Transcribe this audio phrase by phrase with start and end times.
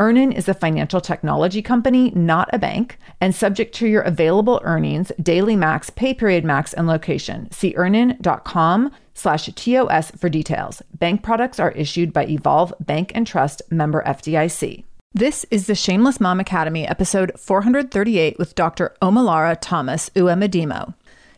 [0.00, 5.12] EarnIn is a financial technology company, not a bank, and subject to your available earnings,
[5.22, 7.48] daily max, pay period max, and location.
[7.52, 10.82] See earnin.com slash TOS for details.
[10.94, 14.82] Bank products are issued by Evolve Bank and Trust member FDIC.
[15.12, 18.96] This is the Shameless Mom Academy, episode 438 with Dr.
[19.00, 20.94] Omolara Thomas Uwemedimo.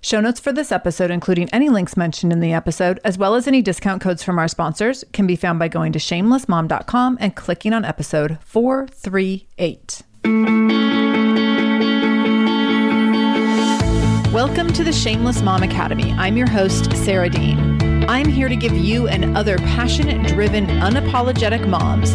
[0.06, 3.48] Show notes for this episode, including any links mentioned in the episode, as well as
[3.48, 7.72] any discount codes from our sponsors, can be found by going to shamelessmom.com and clicking
[7.72, 10.02] on episode 438.
[14.32, 16.12] Welcome to the Shameless Mom Academy.
[16.12, 18.08] I'm your host, Sarah Dean.
[18.08, 22.14] I'm here to give you and other passionate, driven, unapologetic moms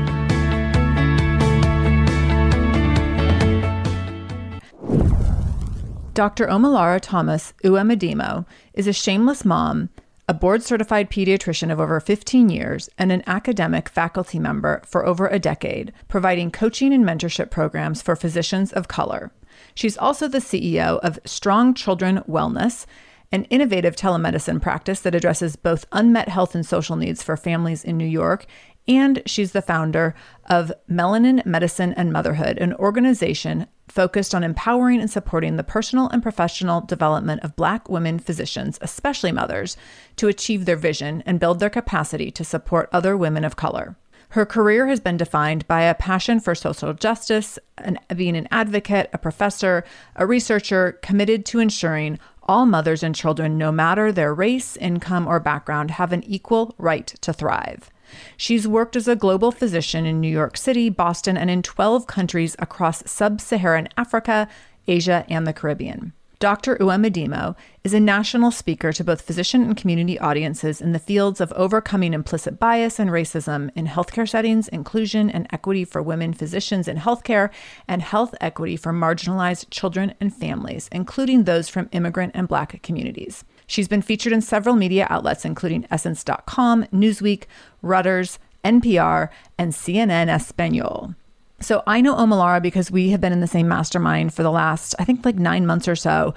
[6.13, 6.45] Dr.
[6.47, 9.87] Omolara Thomas Uwemedimo is a shameless mom,
[10.27, 15.29] a board certified pediatrician of over 15 years, and an academic faculty member for over
[15.29, 19.31] a decade, providing coaching and mentorship programs for physicians of color.
[19.73, 22.85] She's also the CEO of Strong Children Wellness,
[23.31, 27.97] an innovative telemedicine practice that addresses both unmet health and social needs for families in
[27.97, 28.45] New York
[28.91, 30.13] and she's the founder
[30.49, 36.21] of Melanin Medicine and Motherhood, an organization focused on empowering and supporting the personal and
[36.21, 39.77] professional development of Black women physicians, especially mothers,
[40.17, 43.95] to achieve their vision and build their capacity to support other women of color.
[44.29, 49.09] Her career has been defined by a passion for social justice, and being an advocate,
[49.13, 49.83] a professor,
[50.15, 55.39] a researcher committed to ensuring all mothers and children, no matter their race, income, or
[55.39, 57.89] background, have an equal right to thrive.
[58.37, 62.55] She's worked as a global physician in New York City, Boston, and in 12 countries
[62.59, 64.47] across sub Saharan Africa,
[64.87, 66.13] Asia, and the Caribbean.
[66.41, 66.75] Dr.
[66.77, 71.53] Uwemedimo is a national speaker to both physician and community audiences in the fields of
[71.53, 76.97] overcoming implicit bias and racism in healthcare settings, inclusion and equity for women physicians in
[76.97, 77.51] healthcare,
[77.87, 83.43] and health equity for marginalized children and families, including those from immigrant and Black communities.
[83.71, 87.43] She's been featured in several media outlets, including Essence.com, Newsweek,
[87.81, 91.15] Reuters, NPR, and CNN Espanol.
[91.61, 94.93] So I know Omolara because we have been in the same mastermind for the last,
[94.99, 96.33] I think, like nine months or so.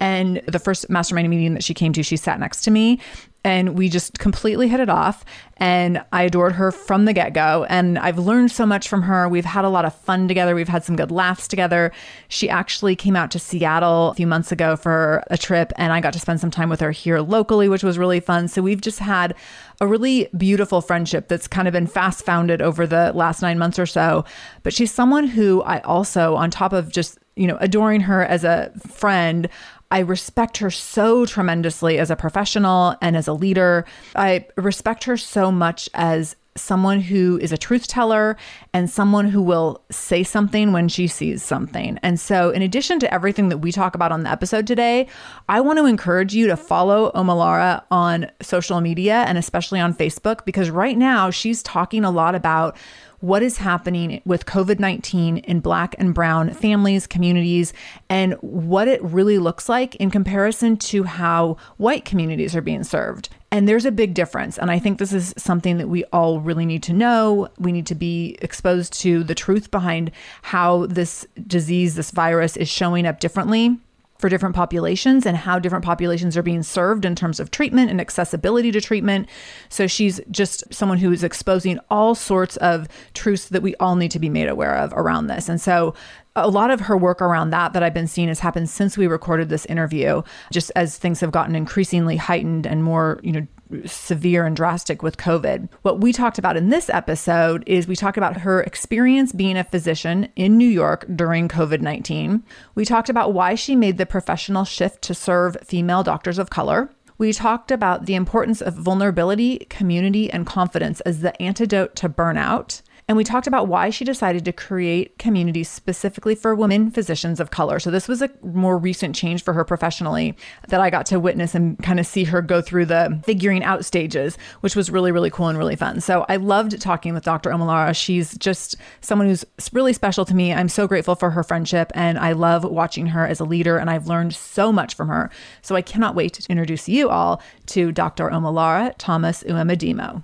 [0.00, 2.98] And the first mastermind meeting that she came to, she sat next to me
[3.44, 5.24] and we just completely hit it off
[5.56, 9.28] and i adored her from the get-go and i've learned so much from her.
[9.28, 10.54] We've had a lot of fun together.
[10.54, 11.92] We've had some good laughs together.
[12.28, 16.00] She actually came out to seattle a few months ago for a trip and i
[16.00, 18.48] got to spend some time with her here locally which was really fun.
[18.48, 19.34] So we've just had
[19.80, 23.78] a really beautiful friendship that's kind of been fast founded over the last nine months
[23.78, 24.24] or so.
[24.62, 28.44] But she's someone who i also on top of just you know adoring her as
[28.44, 29.48] a friend
[29.90, 33.84] I respect her so tremendously as a professional and as a leader.
[34.14, 38.36] I respect her so much as someone who is a truth teller
[38.72, 41.98] and someone who will say something when she sees something.
[42.02, 45.06] And so, in addition to everything that we talk about on the episode today,
[45.48, 50.44] I want to encourage you to follow Omolara on social media and especially on Facebook
[50.44, 52.76] because right now she's talking a lot about
[53.20, 57.72] what is happening with COVID 19 in Black and Brown families, communities,
[58.08, 63.28] and what it really looks like in comparison to how white communities are being served.
[63.52, 64.58] And there's a big difference.
[64.58, 67.48] And I think this is something that we all really need to know.
[67.58, 70.12] We need to be exposed to the truth behind
[70.42, 73.78] how this disease, this virus is showing up differently
[74.20, 78.00] for different populations and how different populations are being served in terms of treatment and
[78.00, 79.28] accessibility to treatment.
[79.68, 84.10] So she's just someone who is exposing all sorts of truths that we all need
[84.12, 85.48] to be made aware of around this.
[85.48, 85.94] And so
[86.36, 89.06] a lot of her work around that that I've been seeing has happened since we
[89.06, 93.46] recorded this interview, just as things have gotten increasingly heightened and more, you know,
[93.84, 95.68] severe and drastic with COVID.
[95.82, 99.64] What we talked about in this episode is we talked about her experience being a
[99.64, 102.42] physician in New York during COVID 19.
[102.74, 106.90] We talked about why she made the professional shift to serve female doctors of color.
[107.18, 112.80] We talked about the importance of vulnerability, community, and confidence as the antidote to burnout.
[113.10, 117.50] And we talked about why she decided to create communities specifically for women physicians of
[117.50, 117.80] color.
[117.80, 120.36] So this was a more recent change for her professionally
[120.68, 123.84] that I got to witness and kind of see her go through the figuring out
[123.84, 126.00] stages, which was really, really cool and really fun.
[126.00, 127.50] So I loved talking with Dr.
[127.50, 127.96] Omolara.
[127.96, 130.54] She's just someone who's really special to me.
[130.54, 133.90] I'm so grateful for her friendship and I love watching her as a leader and
[133.90, 135.32] I've learned so much from her.
[135.62, 138.30] So I cannot wait to introduce you all to Dr.
[138.30, 140.22] Omolara Thomas Uwemedimo.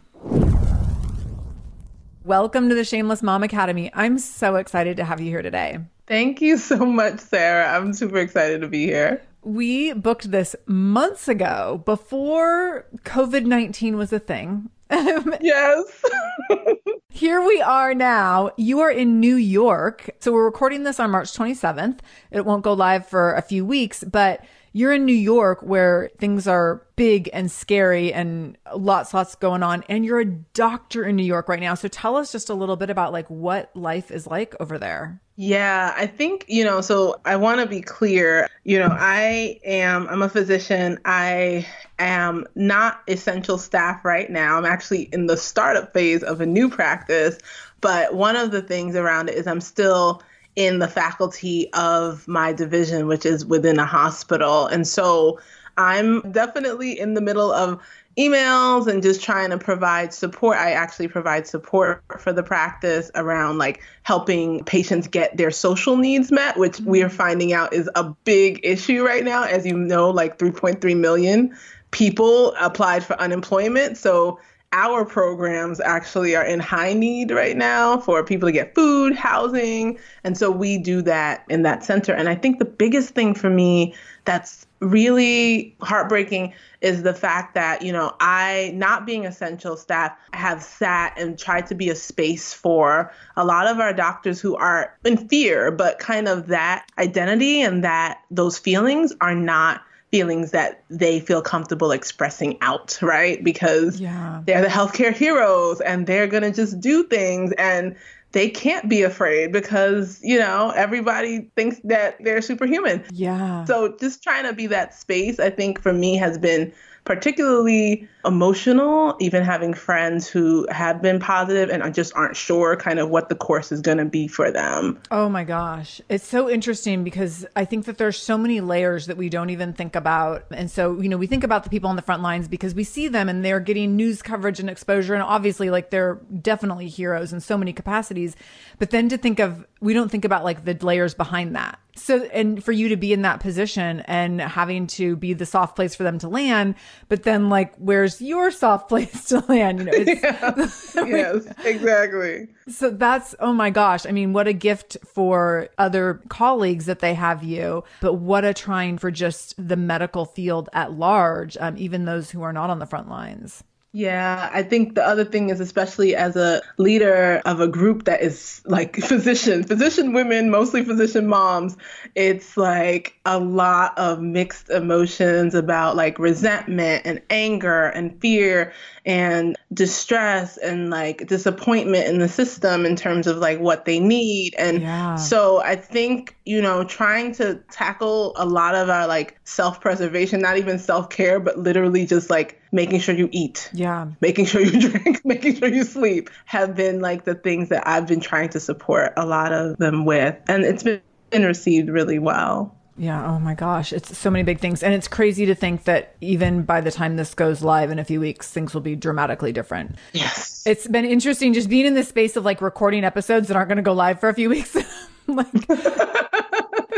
[2.26, 3.88] Welcome to the Shameless Mom Academy.
[3.94, 5.78] I'm so excited to have you here today.
[6.08, 7.72] Thank you so much, Sarah.
[7.72, 9.22] I'm super excited to be here.
[9.44, 14.70] We booked this months ago before COVID 19 was a thing.
[14.90, 16.04] yes.
[17.10, 18.50] Here we are now.
[18.56, 20.10] You are in New York.
[20.18, 22.00] So we're recording this on March 27th.
[22.32, 24.44] It won't go live for a few weeks, but
[24.76, 29.82] you're in New York where things are big and scary and lots, lots going on.
[29.88, 31.72] And you're a doctor in New York right now.
[31.72, 35.18] So tell us just a little bit about like what life is like over there.
[35.36, 38.48] Yeah, I think, you know, so I want to be clear.
[38.64, 40.98] You know, I am, I'm a physician.
[41.06, 41.66] I
[41.98, 44.58] am not essential staff right now.
[44.58, 47.38] I'm actually in the startup phase of a new practice.
[47.80, 50.22] But one of the things around it is I'm still
[50.56, 54.66] in the faculty of my division, which is within a hospital.
[54.66, 55.38] And so
[55.76, 57.80] I'm definitely in the middle of
[58.18, 60.56] emails and just trying to provide support.
[60.56, 66.32] I actually provide support for the practice around like helping patients get their social needs
[66.32, 67.16] met, which we are mm-hmm.
[67.16, 69.42] finding out is a big issue right now.
[69.44, 71.54] As you know, like 3.3 million
[71.90, 73.98] people applied for unemployment.
[73.98, 74.40] So
[74.76, 79.98] our programs actually are in high need right now for people to get food, housing.
[80.22, 82.12] And so we do that in that center.
[82.12, 83.94] And I think the biggest thing for me
[84.26, 86.52] that's really heartbreaking
[86.82, 91.68] is the fact that, you know, I, not being essential staff, have sat and tried
[91.68, 95.98] to be a space for a lot of our doctors who are in fear, but
[95.98, 101.90] kind of that identity and that those feelings are not feelings that they feel comfortable
[101.90, 103.42] expressing out, right?
[103.42, 104.42] Because yeah.
[104.46, 107.96] they're the healthcare heroes and they're going to just do things and
[108.32, 113.04] they can't be afraid because, you know, everybody thinks that they're superhuman.
[113.12, 113.64] Yeah.
[113.64, 116.72] So just trying to be that space, I think for me has been
[117.06, 123.08] particularly emotional, even having friends who have been positive and just aren't sure kind of
[123.08, 125.00] what the course is going to be for them.
[125.12, 126.00] Oh my gosh.
[126.08, 129.72] It's so interesting because I think that there's so many layers that we don't even
[129.72, 130.44] think about.
[130.50, 132.82] And so, you know, we think about the people on the front lines because we
[132.82, 135.14] see them and they're getting news coverage and exposure.
[135.14, 138.34] And obviously, like, they're definitely heroes in so many capacities.
[138.80, 141.78] But then to think of, we don't think about like the layers behind that.
[141.96, 145.76] So, and for you to be in that position and having to be the soft
[145.76, 146.74] place for them to land,
[147.08, 149.78] but then like, where's your soft place to land?
[149.78, 151.06] You know, it's, yeah.
[151.06, 152.48] yes, exactly.
[152.68, 154.06] So that's, oh my gosh.
[154.06, 158.52] I mean, what a gift for other colleagues that they have you, but what a
[158.52, 162.78] trying for just the medical field at large, um, even those who are not on
[162.78, 163.64] the front lines.
[163.92, 168.20] Yeah, I think the other thing is, especially as a leader of a group that
[168.20, 171.78] is like physician, physician women, mostly physician moms,
[172.14, 178.74] it's like a lot of mixed emotions about like resentment and anger and fear
[179.06, 184.54] and distress and like disappointment in the system in terms of like what they need.
[184.58, 185.14] And yeah.
[185.14, 190.40] so I think, you know, trying to tackle a lot of our like self preservation,
[190.40, 193.70] not even self care, but literally just like making sure you eat.
[193.72, 194.08] Yeah.
[194.20, 198.06] Making sure you drink, making sure you sleep have been like the things that I've
[198.06, 200.36] been trying to support a lot of them with.
[200.48, 201.00] And it's been
[201.32, 202.76] received really well.
[202.98, 203.26] Yeah.
[203.26, 203.92] Oh my gosh.
[203.92, 204.82] It's so many big things.
[204.82, 208.04] And it's crazy to think that even by the time this goes live in a
[208.04, 209.96] few weeks, things will be dramatically different.
[210.12, 210.62] Yes.
[210.66, 213.76] It's been interesting just being in this space of like recording episodes that aren't going
[213.76, 214.76] to go live for a few weeks.
[215.34, 215.68] like,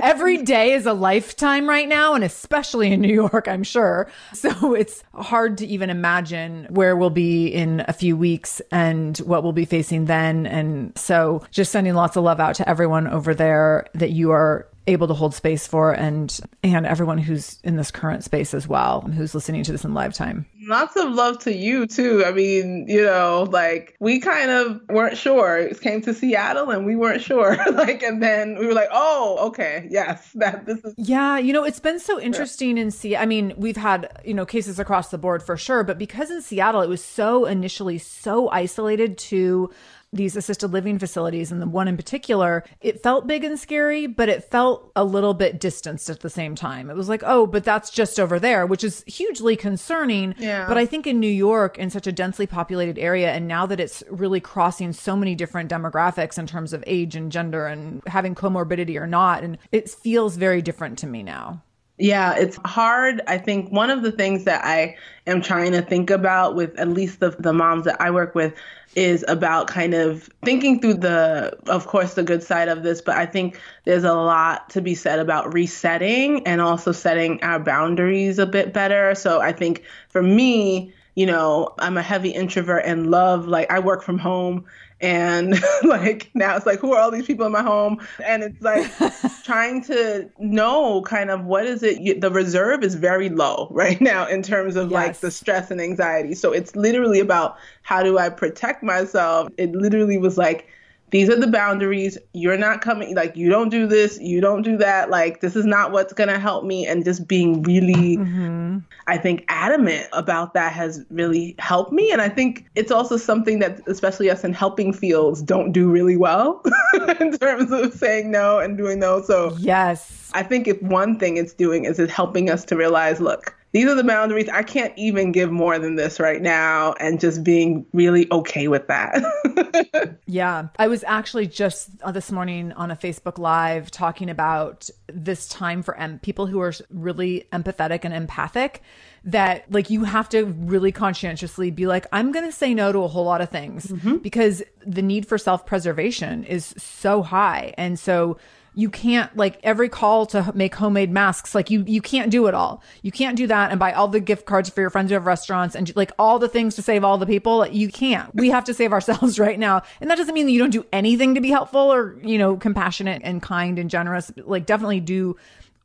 [0.03, 4.11] every day is a lifetime right now, and especially in New York, I'm sure.
[4.35, 9.43] So it's hard to even imagine where we'll be in a few weeks and what
[9.43, 10.47] we'll be facing then.
[10.47, 14.69] And so just sending lots of love out to everyone over there that you are
[14.89, 19.03] able to hold space for and and everyone who's in this current space as well
[19.03, 22.25] who's listening to this in live time lots of love to you too.
[22.25, 25.59] I mean you know like we kind of weren't sure.
[25.59, 27.57] It came to seattle and we weren't sure.
[27.79, 31.63] Like and then we were like oh okay yes that this is yeah you know
[31.63, 32.85] it's been so interesting yeah.
[32.85, 35.97] in see i mean we've had you know cases across the board for sure but
[35.97, 39.71] because in seattle it was so initially so isolated to
[40.13, 44.29] these assisted living facilities and the one in particular, it felt big and scary, but
[44.29, 46.89] it felt a little bit distanced at the same time.
[46.89, 50.35] It was like, oh, but that's just over there, which is hugely concerning.
[50.39, 50.67] Yeah.
[50.67, 53.81] But I think in New York, in such a densely populated area, and now that
[53.81, 58.35] it's really crossing so many different demographics in terms of age and gender and having
[58.35, 61.63] comorbidity or not, and it feels very different to me now.
[62.01, 63.23] Yeah, it's hard.
[63.27, 66.89] I think one of the things that I am trying to think about with at
[66.89, 68.55] least the, the moms that I work with
[68.95, 73.17] is about kind of thinking through the, of course, the good side of this, but
[73.17, 78.39] I think there's a lot to be said about resetting and also setting our boundaries
[78.39, 79.15] a bit better.
[79.17, 83.81] So I think for me, you know, I'm a heavy introvert and love, like, I
[83.81, 84.67] work from home
[85.01, 88.01] and like now it's like who are all these people in my home?
[88.25, 88.91] And it's like
[89.45, 94.27] trying to know kind of what is it the reserve is very low right now
[94.27, 94.95] in terms of yes.
[94.95, 96.35] like the stress and anxiety.
[96.35, 99.49] So it's literally about how do i protect myself?
[99.57, 100.69] It literally was like
[101.11, 102.19] these are the boundaries.
[102.33, 105.11] You're not coming, like, you don't do this, you don't do that.
[105.11, 106.87] Like, this is not what's going to help me.
[106.87, 108.79] And just being really, mm-hmm.
[109.07, 112.11] I think, adamant about that has really helped me.
[112.11, 116.17] And I think it's also something that, especially us in helping fields, don't do really
[116.17, 116.63] well
[117.21, 119.23] in terms of saying no and doing no.
[119.23, 120.31] So, yes.
[120.35, 123.87] I think if one thing it's doing is it's helping us to realize, look, these
[123.87, 124.49] are the boundaries.
[124.49, 128.87] I can't even give more than this right now, and just being really okay with
[128.89, 130.19] that.
[130.27, 130.69] yeah.
[130.79, 135.83] I was actually just uh, this morning on a Facebook Live talking about this time
[135.83, 138.83] for em- people who are really empathetic and empathic
[139.25, 143.01] that like you have to really conscientiously be like i'm going to say no to
[143.01, 144.17] a whole lot of things mm-hmm.
[144.19, 148.39] because the need for self-preservation is so high and so
[148.79, 152.55] you can't like every call to make homemade masks like you you can't do it
[152.55, 155.15] all you can't do that and buy all the gift cards for your friends who
[155.15, 158.51] have restaurants and like all the things to save all the people you can't we
[158.51, 161.35] have to save ourselves right now and that doesn't mean that you don't do anything
[161.35, 165.37] to be helpful or you know compassionate and kind and generous like definitely do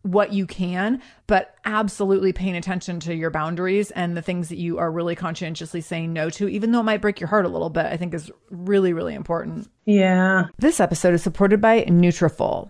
[0.04, 4.78] what you can, but absolutely paying attention to your boundaries and the things that you
[4.78, 7.70] are really conscientiously saying no to, even though it might break your heart a little
[7.70, 9.70] bit, I think is really, really important.
[9.86, 10.48] Yeah.
[10.60, 12.70] This episode is supported by Nutrafol.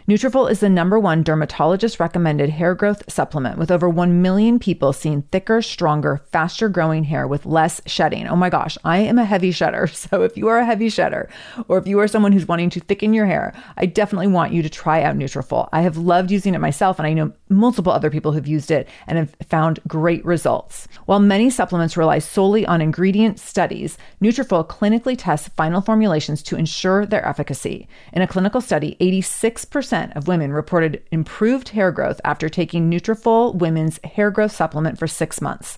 [0.11, 4.91] Nutrafol is the number one dermatologist recommended hair growth supplement with over 1 million people
[4.91, 8.27] seeing thicker, stronger, faster growing hair with less shedding.
[8.27, 9.87] Oh my gosh, I am a heavy shedder.
[10.11, 11.29] So if you are a heavy shedder
[11.69, 14.61] or if you are someone who's wanting to thicken your hair, I definitely want you
[14.63, 15.69] to try out Nutrafol.
[15.71, 18.89] I have loved using it myself and I know multiple other people who've used it
[19.07, 20.89] and have found great results.
[21.05, 27.05] While many supplements rely solely on ingredient studies, Nutrafol clinically tests final formulations to ensure
[27.05, 27.87] their efficacy.
[28.11, 33.99] In a clinical study, 86% of women reported improved hair growth after taking Nutrafol Women's
[34.03, 35.77] Hair Growth Supplement for 6 months.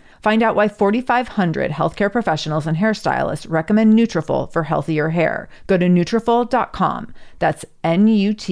[0.21, 5.49] Find out why 4,500 healthcare professionals and hairstylists recommend Nutrafol for healthier hair.
[5.67, 7.13] Go to Nutrafol.com.
[7.39, 8.43] That's N-U-T-R-A-F-O-L.com.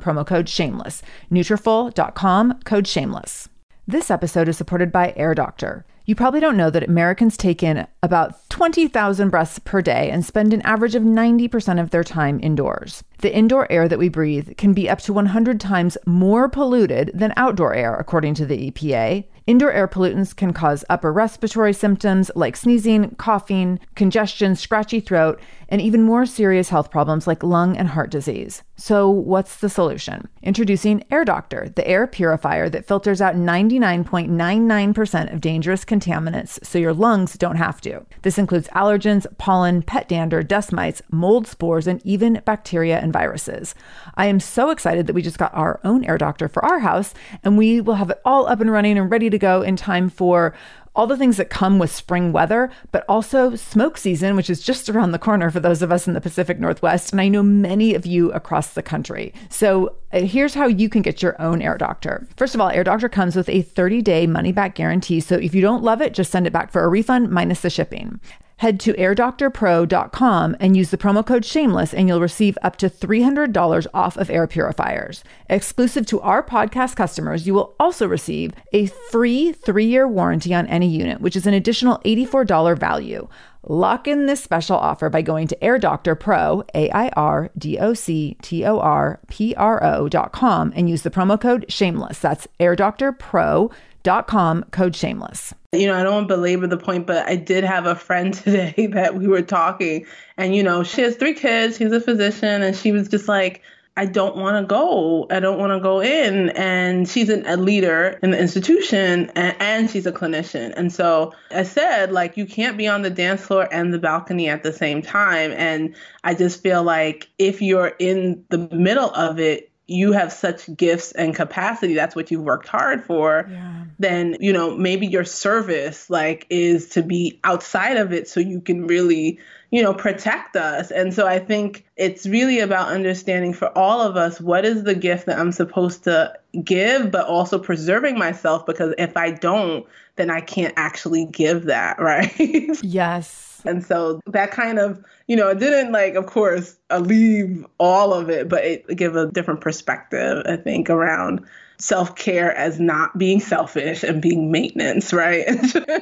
[0.00, 1.02] promo code shameless.
[1.30, 3.48] Nutrafol.com, code shameless.
[3.86, 5.86] This episode is supported by Air Doctor.
[6.04, 10.54] You probably don't know that Americans take in about 20,000 breaths per day and spend
[10.54, 13.04] an average of 90% of their time indoors.
[13.18, 17.34] The indoor air that we breathe can be up to 100 times more polluted than
[17.36, 19.26] outdoor air, according to the EPA.
[19.48, 25.80] Indoor air pollutants can cause upper respiratory symptoms like sneezing, coughing, congestion, scratchy throat, and
[25.80, 28.62] even more serious health problems like lung and heart disease.
[28.76, 30.28] So, what's the solution?
[30.42, 36.94] Introducing Air Doctor, the air purifier that filters out 99.99% of dangerous contaminants so your
[36.94, 38.06] lungs don't have to.
[38.22, 43.74] This includes allergens, pollen, pet dander, dust mites, mold spores, and even bacteria and viruses.
[44.14, 47.14] I am so excited that we just got our own Air Doctor for our house,
[47.42, 50.08] and we will have it all up and running and ready to go in time
[50.08, 50.54] for
[50.98, 54.90] all the things that come with spring weather, but also smoke season, which is just
[54.90, 57.12] around the corner for those of us in the Pacific Northwest.
[57.12, 59.32] And I know many of you across the country.
[59.48, 62.26] So uh, here's how you can get your own Air Doctor.
[62.36, 65.20] First of all, Air Doctor comes with a 30 day money back guarantee.
[65.20, 67.70] So if you don't love it, just send it back for a refund minus the
[67.70, 68.18] shipping.
[68.58, 73.86] Head to airdoctorpro.com and use the promo code shameless and you'll receive up to $300
[73.94, 75.22] off of air purifiers.
[75.48, 80.88] Exclusive to our podcast customers, you will also receive a free 3-year warranty on any
[80.88, 83.28] unit, which is an additional $84 value.
[83.62, 87.78] Lock in this special offer by going to Air Doctor Pro, A I R D
[87.78, 92.18] O C T O R P R O.com and use the promo code shameless.
[92.18, 93.70] That's Air Doctor Pro
[94.02, 95.54] dot com code shameless.
[95.72, 98.32] You know i don't want to belabor the point but i did have a friend
[98.34, 102.62] today that we were talking and you know she has three kids she's a physician
[102.62, 103.62] and she was just like
[103.96, 106.50] i don't want to go i don't want to go in.
[106.50, 110.72] And she's an, a leader in the institution and, and she's a clinician.
[110.76, 114.48] And so i said like you can't be on the dance floor and the balcony
[114.48, 115.52] at the same time.
[115.52, 120.74] And i just feel like if you're in the middle of it you have such
[120.76, 123.84] gifts and capacity that's what you've worked hard for yeah.
[123.98, 128.60] then you know maybe your service like is to be outside of it so you
[128.60, 129.40] can really
[129.70, 130.90] you know protect us.
[130.90, 134.94] And so i think it's really about understanding for all of us what is the
[134.94, 140.30] gift that i'm supposed to give but also preserving myself because if i don't then
[140.30, 142.38] i can't actually give that right?
[142.82, 147.66] Yes and so that kind of, you know, it didn't like, of course, uh, leave
[147.78, 151.46] all of it, but it gave a different perspective, I think, around
[151.78, 155.46] self care as not being selfish and being maintenance, right?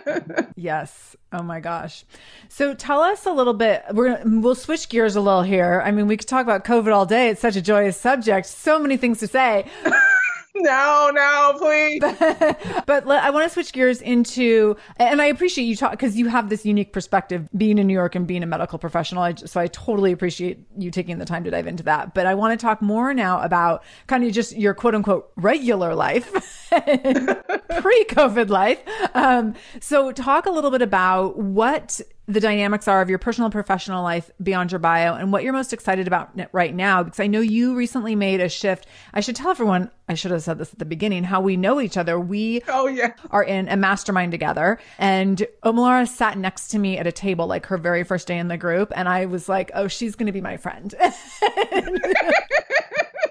[0.57, 1.17] yes.
[1.33, 2.05] Oh my gosh.
[2.49, 3.85] So tell us a little bit.
[3.93, 5.83] We're gonna, we'll switch gears a little here.
[5.85, 7.29] I mean, we could talk about COVID all day.
[7.29, 8.47] It's such a joyous subject.
[8.47, 9.67] So many things to say.
[10.63, 12.01] no, no, please.
[12.87, 16.49] but I want to switch gears into, and I appreciate you talk because you have
[16.49, 19.23] this unique perspective being in New York and being a medical professional.
[19.23, 22.15] I, so I totally appreciate you taking the time to dive into that.
[22.15, 25.95] But I want to talk more now about kind of just your quote unquote regular
[25.95, 26.33] life,
[26.71, 28.81] pre COVID life.
[29.15, 34.03] Um, so talk a little bit about what the dynamics are of your personal professional
[34.03, 37.41] life beyond your bio and what you're most excited about right now because I know
[37.41, 38.87] you recently made a shift.
[39.15, 41.81] I should tell everyone, I should have said this at the beginning, how we know
[41.81, 42.19] each other.
[42.19, 43.13] We oh, yeah.
[43.31, 47.67] are in a mastermind together and Omolara sat next to me at a table like
[47.67, 50.33] her very first day in the group and I was like, "Oh, she's going to
[50.33, 50.95] be my friend."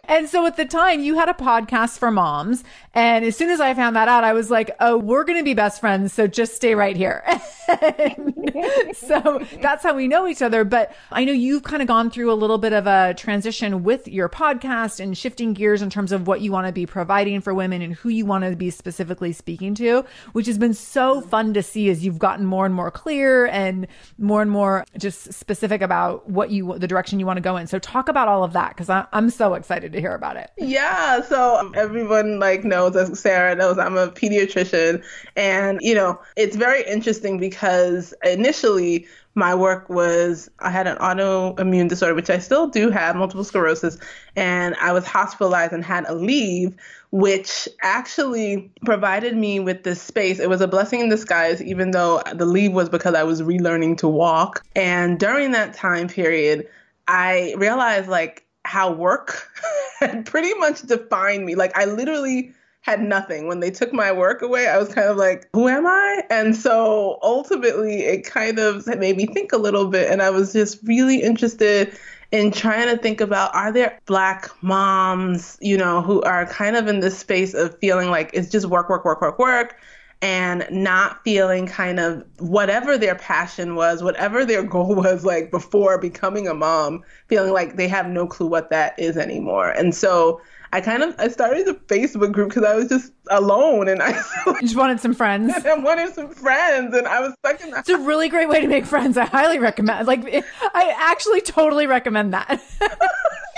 [0.08, 2.64] And so at the time, you had a podcast for moms.
[2.94, 5.44] And as soon as I found that out, I was like, oh, we're going to
[5.44, 6.14] be best friends.
[6.14, 7.24] So just stay right here.
[8.94, 10.64] so that's how we know each other.
[10.64, 14.08] But I know you've kind of gone through a little bit of a transition with
[14.08, 17.54] your podcast and shifting gears in terms of what you want to be providing for
[17.54, 21.54] women and who you want to be specifically speaking to, which has been so fun
[21.54, 23.88] to see as you've gotten more and more clear and
[24.18, 27.68] more and more just specific about what you, the direction you want to go in.
[27.68, 30.52] So talk about all of that because I'm so excited to hear about it.
[30.58, 31.22] Yeah.
[31.22, 35.04] So um, everyone like knows, as Sarah knows, I'm a pediatrician.
[35.36, 41.90] And, you know, it's very interesting because initially my work was I had an autoimmune
[41.90, 43.98] disorder, which I still do have, multiple sclerosis,
[44.38, 46.74] and I was hospitalized and had a leave,
[47.12, 50.40] which actually provided me with this space.
[50.40, 53.98] It was a blessing in disguise, even though the leave was because I was relearning
[53.98, 54.64] to walk.
[54.74, 56.70] And during that time period,
[57.08, 59.50] I realized like how work
[60.00, 61.56] had pretty much defined me.
[61.56, 63.48] Like I literally had nothing.
[63.48, 66.24] When they took my work away, I was kind of like, who am I?
[66.30, 70.12] And so ultimately, it kind of made me think a little bit.
[70.12, 71.98] And I was just really interested
[72.32, 76.88] in trying to think about are there black moms, you know, who are kind of
[76.88, 79.78] in this space of feeling like it's just work, work, work, work, work
[80.26, 86.00] and not feeling kind of whatever their passion was, whatever their goal was like before
[86.00, 89.70] becoming a mom, feeling like they have no clue what that is anymore.
[89.70, 90.42] And so
[90.74, 94.14] I kind of I started a Facebook group because I was just alone and I
[94.62, 95.54] just wanted some friends.
[95.64, 97.82] I wanted some friends and I was stuck in that.
[97.82, 99.18] It's a really great way to make friends.
[99.18, 100.08] I highly recommend.
[100.08, 102.64] Like I actually totally recommend that.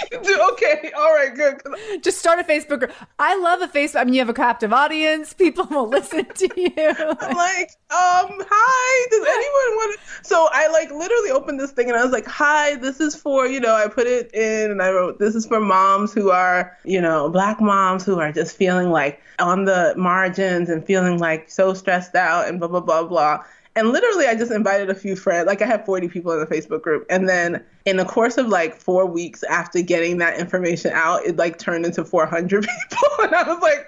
[0.14, 1.62] okay, all right, good.
[2.04, 2.92] Just start a Facebook group.
[3.18, 4.00] I love a Facebook.
[4.00, 5.34] I mean, you have a captive audience.
[5.34, 6.72] People will listen to you.
[6.78, 9.08] I'm like, um, hi.
[9.10, 10.00] Does anyone want?
[10.00, 10.24] To...
[10.24, 12.76] So I like literally opened this thing and I was like, hi.
[12.76, 13.74] This is for you know.
[13.74, 17.30] I put it in and I wrote, this is for moms who are you know
[17.30, 22.16] black moms who are just feeling like on the margins and feeling like so stressed
[22.16, 23.44] out and blah blah blah blah.
[23.78, 25.46] And literally, I just invited a few friends.
[25.46, 27.06] Like, I had 40 people in the Facebook group.
[27.12, 31.38] And then in the course of like four weeks after getting that information out, it
[31.38, 33.08] like turned into 400 people.
[33.20, 33.88] And I was like,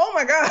[0.00, 0.50] oh my God,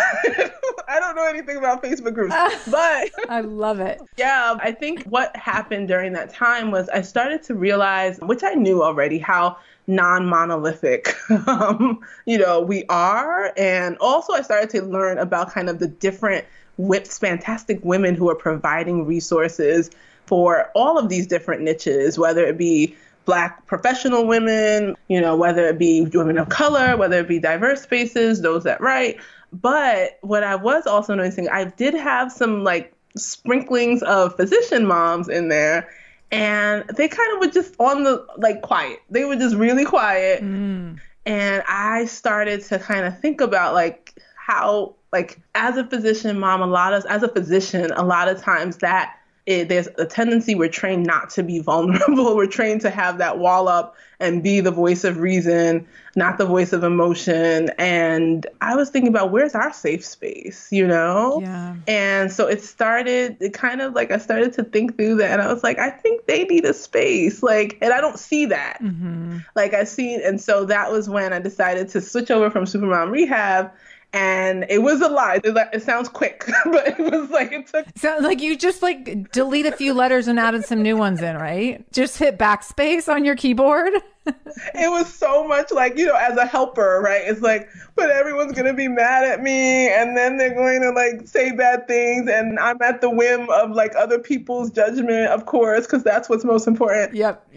[0.87, 2.35] I don't know anything about Facebook groups.
[2.69, 3.99] But I love it.
[4.17, 8.53] Yeah, I think what happened during that time was I started to realize, which I
[8.53, 9.57] knew already, how
[9.87, 11.15] non-monolithic
[11.47, 15.87] um, you know we are and also i started to learn about kind of the
[15.87, 16.45] different
[16.77, 19.89] with fantastic women who are providing resources
[20.29, 22.95] for all of these different niches, whether it be
[23.29, 27.83] black professional women, you know, whether it be women of color, whether it be diverse
[27.83, 29.17] spaces, those that write.
[29.53, 35.29] But what I was also noticing, I did have some like sprinklings of physician moms
[35.29, 35.87] in there
[36.31, 38.99] and they kind of were just on the like quiet.
[39.11, 40.41] They were just really quiet.
[40.41, 40.99] Mm.
[41.27, 46.63] And I started to kind of think about like how like as a physician mom
[46.63, 49.18] a lot of as a physician a lot of times that
[49.49, 52.35] it, there's a tendency we're trained not to be vulnerable.
[52.35, 56.45] We're trained to have that wall up and be the voice of reason not the
[56.45, 57.69] voice of emotion.
[57.77, 61.39] And i was thinking about where's our safe space you know?
[61.41, 61.75] Yeah.
[61.87, 65.41] and so it started it kind of like i started to think through that and
[65.41, 67.41] i was like i think they need a space.
[67.41, 68.79] Like and i don't see that.
[68.81, 69.39] Mm-hmm.
[69.55, 73.11] like i see and so that was when i decided to switch over from supermom
[73.11, 73.71] rehab
[74.11, 75.39] and it was a lie.
[75.43, 77.85] It, it sounds quick, but it was like it took.
[77.95, 81.35] Sounds like you just like delete a few letters and added some new ones in,
[81.37, 81.85] right?
[81.91, 83.93] Just hit backspace on your keyboard.
[84.25, 87.21] it was so much like you know, as a helper, right?
[87.25, 91.27] It's like, but everyone's gonna be mad at me, and then they're going to like
[91.27, 95.85] say bad things, and I'm at the whim of like other people's judgment, of course,
[95.85, 97.13] because that's what's most important.
[97.13, 97.47] Yep.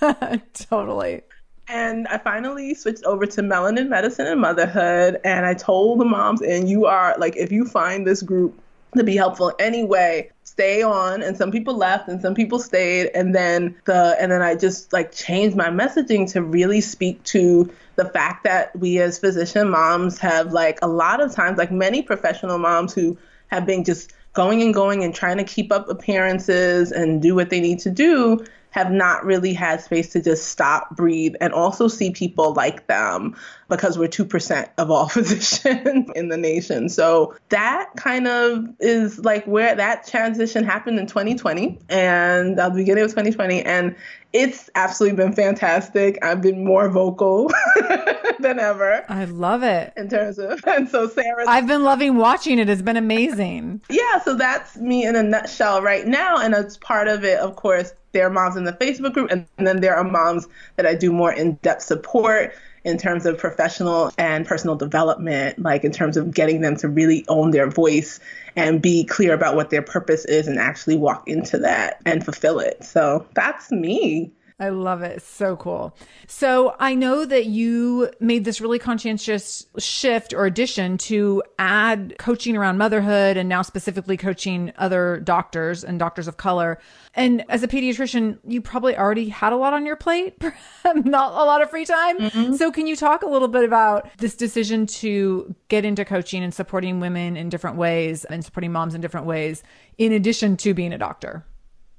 [0.54, 1.22] totally.
[1.68, 5.20] And I finally switched over to melanin medicine and motherhood.
[5.24, 8.58] And I told the moms, and you are like, if you find this group
[8.96, 11.22] to be helpful anyway, stay on.
[11.22, 13.10] And some people left and some people stayed.
[13.14, 17.72] And then the, and then I just like changed my messaging to really speak to
[17.96, 22.02] the fact that we as physician moms have like a lot of times, like many
[22.02, 23.16] professional moms who
[23.48, 27.50] have been just going and going and trying to keep up appearances and do what
[27.50, 31.88] they need to do have not really had space to just stop, breathe, and also
[31.88, 33.36] see people like them
[33.68, 36.88] because we're 2% of all physicians in the nation.
[36.88, 42.76] So that kind of is like where that transition happened in 2020 and uh, the
[42.76, 43.62] beginning of 2020.
[43.62, 43.94] And
[44.32, 46.18] it's absolutely been fantastic.
[46.22, 47.50] I've been more vocal
[48.40, 49.04] than ever.
[49.08, 49.92] I love it.
[49.96, 51.44] In terms of, and so Sarah.
[51.46, 52.68] I've been loving watching it.
[52.68, 53.82] It's been amazing.
[53.90, 54.20] yeah.
[54.20, 56.38] So that's me in a nutshell right now.
[56.38, 59.46] And as part of it, of course, there are moms in the Facebook group, and,
[59.58, 63.38] and then there are moms that I do more in depth support in terms of
[63.38, 68.18] professional and personal development, like in terms of getting them to really own their voice
[68.56, 72.58] and be clear about what their purpose is and actually walk into that and fulfill
[72.58, 72.82] it.
[72.84, 74.32] So that's me.
[74.62, 75.22] I love it.
[75.22, 75.96] So cool.
[76.28, 82.56] So I know that you made this really conscientious shift or addition to add coaching
[82.56, 86.78] around motherhood and now specifically coaching other doctors and doctors of color.
[87.14, 90.40] And as a pediatrician, you probably already had a lot on your plate,
[90.94, 92.20] not a lot of free time.
[92.20, 92.54] Mm-hmm.
[92.54, 96.54] So can you talk a little bit about this decision to get into coaching and
[96.54, 99.64] supporting women in different ways and supporting moms in different ways
[99.98, 101.44] in addition to being a doctor?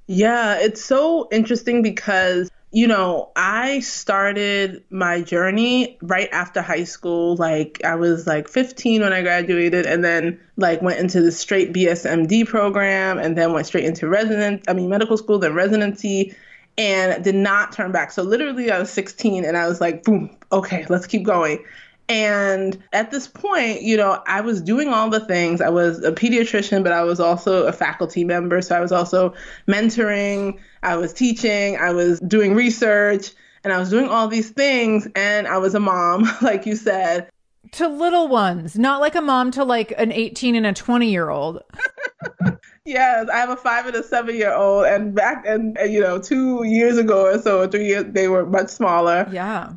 [0.08, 7.36] Yeah, it's so interesting because, you know, I started my journey right after high school.
[7.36, 11.72] Like, I was like 15 when I graduated, and then, like, went into the straight
[11.72, 16.36] BSMD program, and then went straight into resident, I mean, medical school, then residency,
[16.76, 18.12] and did not turn back.
[18.12, 21.64] So, literally, I was 16, and I was like, boom, okay, let's keep going.
[22.10, 25.62] And at this point, you know, I was doing all the things.
[25.62, 28.62] I was a pediatrician, but I was also a faculty member.
[28.62, 29.34] So I was also
[29.68, 33.32] mentoring, I was teaching, I was doing research,
[33.64, 35.08] and I was doing all these things.
[35.16, 37.30] And I was a mom, like you said.
[37.74, 41.30] to little ones, not like a mom to like an 18 and a 20 year
[41.30, 41.64] old.
[42.86, 46.20] yes, I have a five and a seven year old, and back and you know
[46.20, 49.28] two years ago or so, three years, they were much smaller.
[49.32, 49.74] Yeah.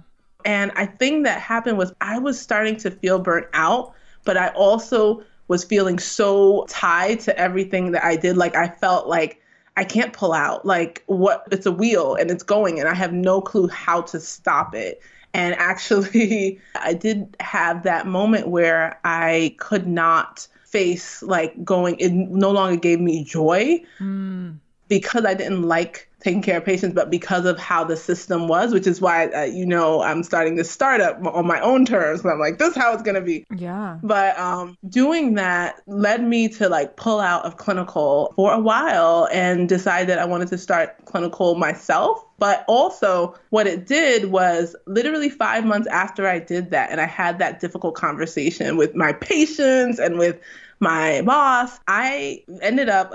[0.46, 3.92] And I think that happened was I was starting to feel burnt out,
[4.24, 8.36] but I also was feeling so tied to everything that I did.
[8.36, 9.42] Like I felt like
[9.76, 10.64] I can't pull out.
[10.64, 14.20] Like what it's a wheel and it's going and I have no clue how to
[14.20, 15.02] stop it.
[15.34, 22.12] And actually I did have that moment where I could not face like going it
[22.12, 24.58] no longer gave me joy mm.
[24.88, 28.72] Because I didn't like taking care of patients, but because of how the system was,
[28.72, 32.22] which is why, uh, you know, I'm starting this startup on my own terms.
[32.22, 33.46] And I'm like, this is how it's going to be.
[33.54, 33.98] Yeah.
[34.02, 39.28] But um, doing that led me to like pull out of clinical for a while
[39.32, 42.24] and decide that I wanted to start clinical myself.
[42.38, 47.06] But also, what it did was literally five months after I did that, and I
[47.06, 50.38] had that difficult conversation with my patients and with
[50.80, 53.12] my boss, I ended up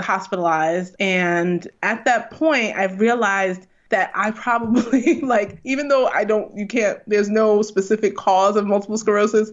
[0.00, 0.94] hospitalized.
[1.00, 6.66] And at that point, I realized that I probably like, even though I don't, you
[6.66, 9.50] can't, there's no specific cause of multiple sclerosis,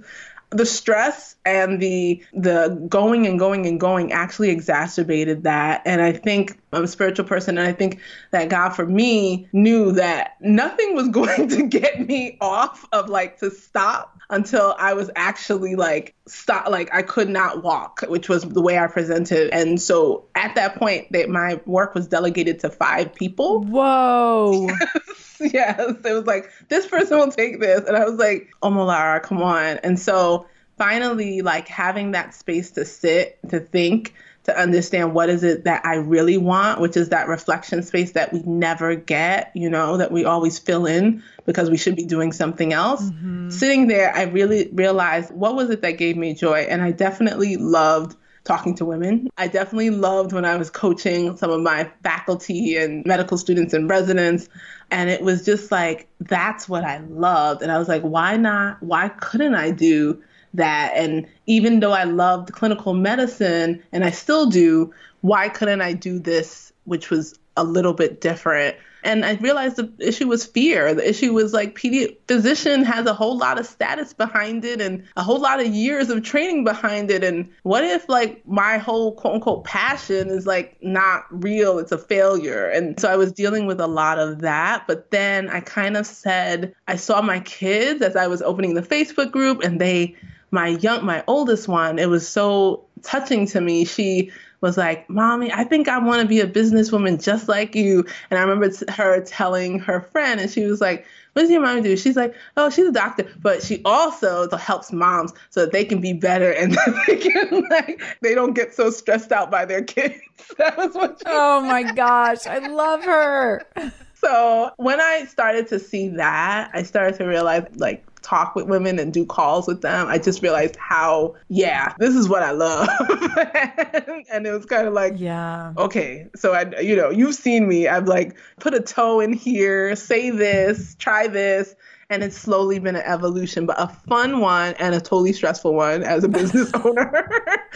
[0.52, 6.14] the stress and the the going and going and going actually exacerbated that and i
[6.14, 8.00] think i'm a spiritual person and i think
[8.32, 13.38] that god for me knew that nothing was going to get me off of like
[13.38, 18.44] to stop until I was actually like stop like I could not walk, which was
[18.44, 19.50] the way I presented.
[19.54, 23.64] And so at that point that my work was delegated to five people.
[23.64, 24.68] Whoa.
[25.40, 25.80] yes, yes.
[25.80, 27.88] It was like this person will take this.
[27.88, 29.78] And I was like, oh Malara, come on.
[29.78, 30.46] And so
[30.78, 34.14] finally like having that space to sit, to think
[34.48, 38.32] to understand what is it that I really want, which is that reflection space that
[38.32, 42.32] we never get, you know, that we always fill in because we should be doing
[42.32, 43.04] something else.
[43.04, 43.50] Mm-hmm.
[43.50, 46.62] Sitting there, I really realized what was it that gave me joy.
[46.62, 49.30] And I definitely loved talking to women.
[49.38, 53.90] I definitely loved when I was coaching some of my faculty and medical students and
[53.90, 54.48] residents.
[54.90, 57.62] And it was just like, that's what I loved.
[57.62, 58.82] And I was like, why not?
[58.82, 60.94] Why couldn't I do that.
[60.96, 66.20] And even though I loved clinical medicine and I still do, why couldn't I do
[66.20, 68.78] this, which was a little bit different?
[69.04, 70.94] And I realized the issue was fear.
[70.94, 75.04] The issue was like pedi- physician has a whole lot of status behind it and
[75.16, 77.24] a whole lot of years of training behind it.
[77.24, 81.80] And what if like my whole quote unquote passion is like not real?
[81.80, 82.68] It's a failure.
[82.68, 84.86] And so I was dealing with a lot of that.
[84.88, 88.82] But then I kind of said, I saw my kids as I was opening the
[88.82, 90.16] Facebook group and they
[90.52, 93.86] my young my oldest one it was so touching to me.
[93.86, 98.04] She was like mommy i think i want to be a businesswoman just like you.
[98.32, 101.62] And i remember t- her telling her friend and she was like what does your
[101.62, 101.96] mom do?
[101.96, 103.28] She's like oh she's a doctor.
[103.40, 106.76] But she also helps moms so that they can be better and
[107.08, 110.16] they can like they don't get so stressed out by their kids.
[110.58, 111.68] That was what oh said.
[111.68, 113.62] my gosh i love her.
[114.20, 119.00] So when i started to see that i started to realize like talk with women
[119.00, 122.90] and do calls with them, I just realized how, yeah, this is what I love.
[124.32, 126.28] and it was kind of like, yeah, okay.
[126.36, 127.88] So I, you know, you've seen me.
[127.88, 131.76] I've like put a toe in here, say this, try this.
[132.10, 136.04] And it's slowly been an evolution, but a fun one and a totally stressful one
[136.04, 137.30] as a business owner,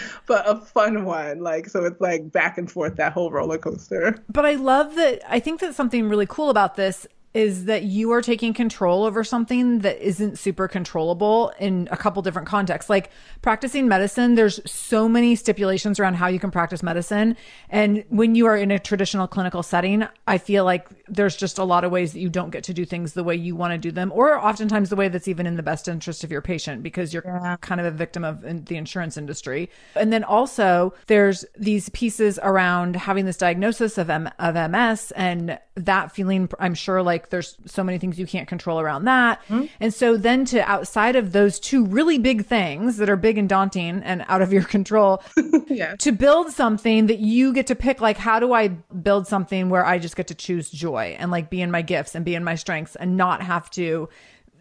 [0.26, 1.42] but a fun one.
[1.42, 4.24] Like, so it's like back and forth, that whole roller coaster.
[4.30, 5.22] But I love that.
[5.30, 9.24] I think that something really cool about this is that you are taking control over
[9.24, 12.90] something that isn't super controllable in a couple different contexts.
[12.90, 13.10] Like
[13.42, 17.38] practicing medicine, there's so many stipulations around how you can practice medicine.
[17.70, 21.64] And when you are in a traditional clinical setting, I feel like there's just a
[21.64, 23.78] lot of ways that you don't get to do things the way you want to
[23.78, 26.84] do them, or oftentimes the way that's even in the best interest of your patient
[26.84, 27.56] because you're yeah.
[27.62, 29.70] kind of a victim of the insurance industry.
[29.96, 35.60] And then also there's these pieces around having this diagnosis of, M- of MS and
[35.76, 39.42] that feeling, I'm sure like there's so many things you can't control around that.
[39.48, 39.66] Mm-hmm.
[39.80, 43.48] And so then to outside of those two really big things that are big and
[43.48, 45.24] daunting and out of your control,
[45.68, 45.96] yeah.
[45.98, 49.86] to build something that you get to pick, like, how do I build something where
[49.86, 52.44] I just get to choose joy and like be in my gifts and be in
[52.44, 54.10] my strengths and not have to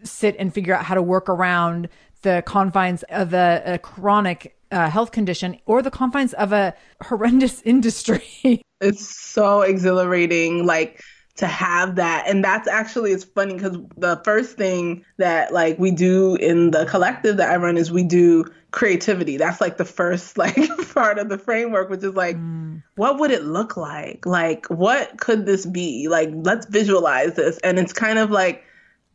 [0.03, 1.89] sit and figure out how to work around
[2.21, 7.61] the confines of a, a chronic uh, health condition or the confines of a horrendous
[7.65, 8.61] industry.
[8.79, 10.65] it's so exhilarating.
[10.65, 11.01] Like,
[11.37, 12.27] to have that.
[12.27, 16.85] And that's actually it's funny because the first thing that like we do in the
[16.85, 19.37] collective that i run is we do creativity.
[19.37, 20.57] That's like the first like
[20.93, 22.81] part of the framework which is like mm.
[22.95, 24.25] what would it look like?
[24.25, 26.07] Like what could this be?
[26.07, 27.57] Like let's visualize this.
[27.59, 28.63] And it's kind of like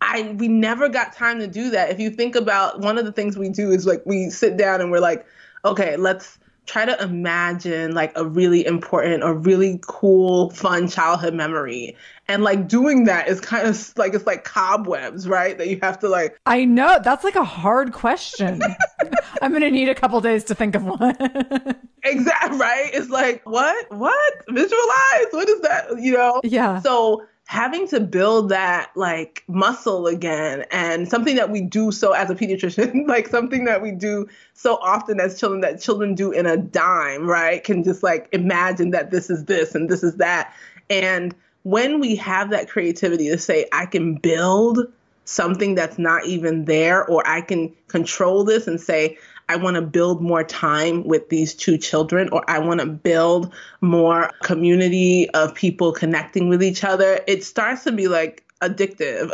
[0.01, 1.91] I we never got time to do that.
[1.91, 4.81] If you think about one of the things we do is like we sit down
[4.81, 5.27] and we're like,
[5.65, 11.97] okay, let's try to imagine like a really important or really cool fun childhood memory.
[12.29, 15.57] And like doing that is kind of like it's like cobwebs right?
[15.57, 16.99] That you have to like i know.
[17.03, 18.61] That's like a hard question.
[19.43, 21.17] I'm gonna need a couple days to think of one.
[22.05, 22.91] Exactly right?
[22.95, 23.91] It's like what?
[23.91, 24.35] What?
[24.49, 25.27] Visualize?
[25.33, 25.87] What is that?
[25.99, 26.41] You know?
[26.45, 26.79] Yeah.
[26.79, 32.29] So having to build that like muscle again and something that we do so as
[32.29, 36.45] a pediatrician like something that we do so often as children that children do in
[36.45, 37.63] a dime right?
[37.63, 40.53] Can just like imagine that this is this and this is that.
[40.91, 44.79] And when we have that creativity to say i can build
[45.25, 49.83] something that's not even there or i can control this and say I want to
[49.83, 55.55] build more time with these two children, or I want to build more community of
[55.55, 59.31] people connecting with each other, it starts to be like addictive.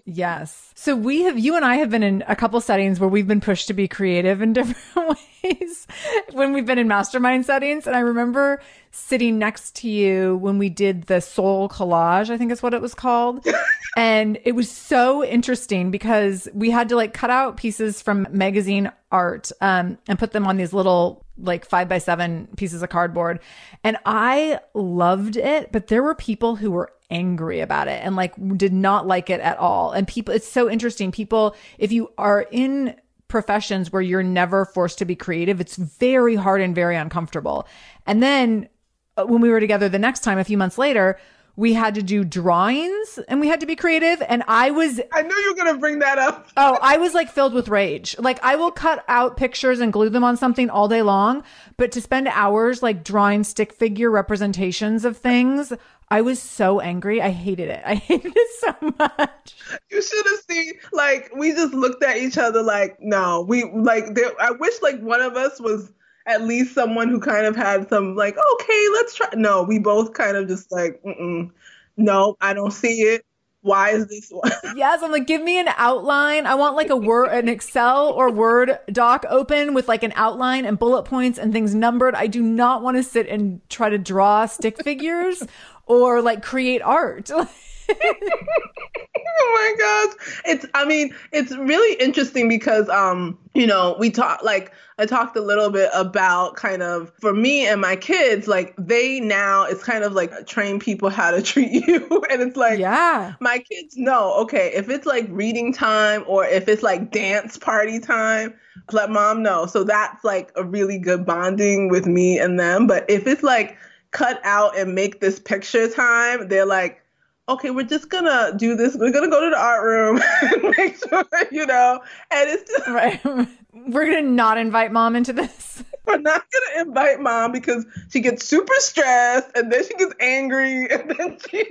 [0.04, 0.72] yes.
[0.74, 3.40] So we have, you and I have been in a couple settings where we've been
[3.40, 5.86] pushed to be creative in different ways
[6.32, 7.86] when we've been in mastermind settings.
[7.86, 12.50] And I remember sitting next to you when we did the soul collage, I think
[12.50, 13.46] is what it was called.
[13.96, 18.90] and it was so interesting because we had to like cut out pieces from magazine
[19.12, 23.40] art um, and put them on these little like five by seven pieces of cardboard.
[23.84, 28.34] And I loved it, but there were people who were angry about it and like
[28.56, 29.92] did not like it at all.
[29.92, 31.12] And people, it's so interesting.
[31.12, 32.96] People, if you are in
[33.28, 37.66] professions where you're never forced to be creative, it's very hard and very uncomfortable.
[38.06, 38.68] And then
[39.16, 41.18] uh, when we were together the next time, a few months later,
[41.56, 44.22] we had to do drawings and we had to be creative.
[44.28, 46.48] And I was, I knew you were going to bring that up.
[46.56, 48.14] oh, I was like filled with rage.
[48.18, 51.42] Like I will cut out pictures and glue them on something all day long,
[51.78, 55.72] but to spend hours like drawing stick figure representations of things,
[56.08, 57.20] I was so angry.
[57.20, 57.82] I hated it.
[57.86, 59.56] I hated it so much.
[59.90, 64.14] You should have seen, like, we just looked at each other like, no, we, like,
[64.14, 65.92] there, I wish, like, one of us was
[66.26, 69.28] at least someone who kind of had some, like, okay, let's try.
[69.34, 71.50] No, we both kind of just like, mm
[71.96, 73.24] no, I don't see it.
[73.62, 74.52] Why is this one?
[74.76, 76.46] yes, I'm like, give me an outline.
[76.46, 80.64] I want like a word, an Excel or Word doc open with like an outline
[80.64, 82.14] and bullet points and things numbered.
[82.14, 85.42] I do not want to sit and try to draw stick figures
[85.86, 87.30] or like create art.
[87.88, 90.42] oh my gosh.
[90.44, 95.36] It's I mean, it's really interesting because um, you know, we talk like I talked
[95.36, 99.84] a little bit about kind of for me and my kids, like they now it's
[99.84, 102.24] kind of like train people how to treat you.
[102.30, 106.68] and it's like yeah, my kids know, okay, if it's like reading time or if
[106.68, 108.54] it's like dance party time,
[108.92, 109.66] let mom know.
[109.66, 112.86] So that's like a really good bonding with me and them.
[112.86, 113.76] But if it's like
[114.10, 117.02] cut out and make this picture time, they're like,
[117.48, 118.96] okay, we're just gonna do this.
[118.96, 122.00] We're gonna go to the art room and make sure, you know.
[122.30, 123.20] And it's just right.
[123.72, 125.84] We're gonna not invite mom into this.
[126.06, 130.88] We're not gonna invite mom because she gets super stressed and then she gets angry
[130.90, 131.66] and then she's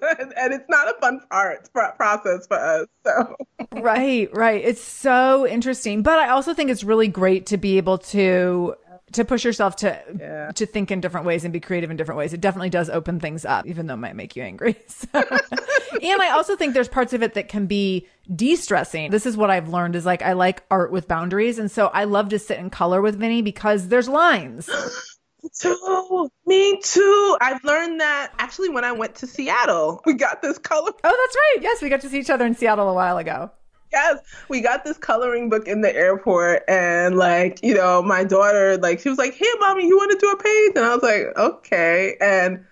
[0.00, 2.86] and, and it's not a fun part process for us.
[3.04, 3.36] So
[3.72, 4.62] right, right.
[4.62, 8.74] It's so interesting, but I also think it's really great to be able to
[9.12, 10.50] to push yourself to yeah.
[10.52, 12.32] to think in different ways and be creative in different ways.
[12.32, 14.76] It definitely does open things up, even though it might make you angry.
[14.88, 15.08] So.
[15.14, 19.10] and I also think there's parts of it that can be de-stressing.
[19.10, 22.04] This is what I've learned is like I like art with boundaries, and so I
[22.04, 24.68] love to sit in color with Vinny because there's lines.
[25.60, 26.28] Too.
[26.46, 27.36] Me too.
[27.40, 30.02] I've learned that actually when I went to Seattle.
[30.04, 30.90] We got this color.
[30.90, 31.62] Oh, that's right.
[31.62, 33.50] Yes, we got to see each other in Seattle a while ago
[33.92, 38.76] yes, we got this coloring book in the airport, and like, you know, my daughter,
[38.78, 41.02] like, she was like, "Hey, mommy, you want to do a page?" And I was
[41.02, 42.64] like, "Okay." And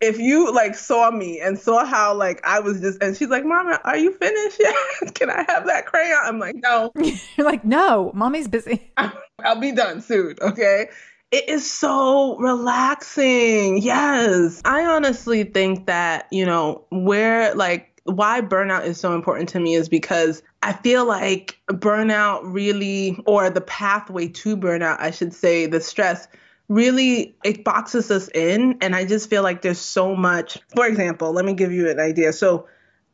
[0.00, 3.44] if you like saw me and saw how like I was just, and she's like,
[3.44, 4.74] "Mama, are you finished yet?
[5.14, 6.92] Can I have that crayon?" I'm like, "No."
[7.36, 8.92] You're like, "No, mommy's busy.
[9.44, 10.88] I'll be done soon." Okay.
[11.30, 13.78] It is so relaxing.
[13.78, 14.62] Yes.
[14.64, 19.74] I honestly think that, you know, where like why burnout is so important to me
[19.74, 25.66] is because I feel like burnout really, or the pathway to burnout, I should say,
[25.66, 26.28] the stress
[26.68, 28.78] really it boxes us in.
[28.80, 32.00] And i just feel like there's so much for example let me give you an
[32.00, 32.32] idea.
[32.32, 32.68] So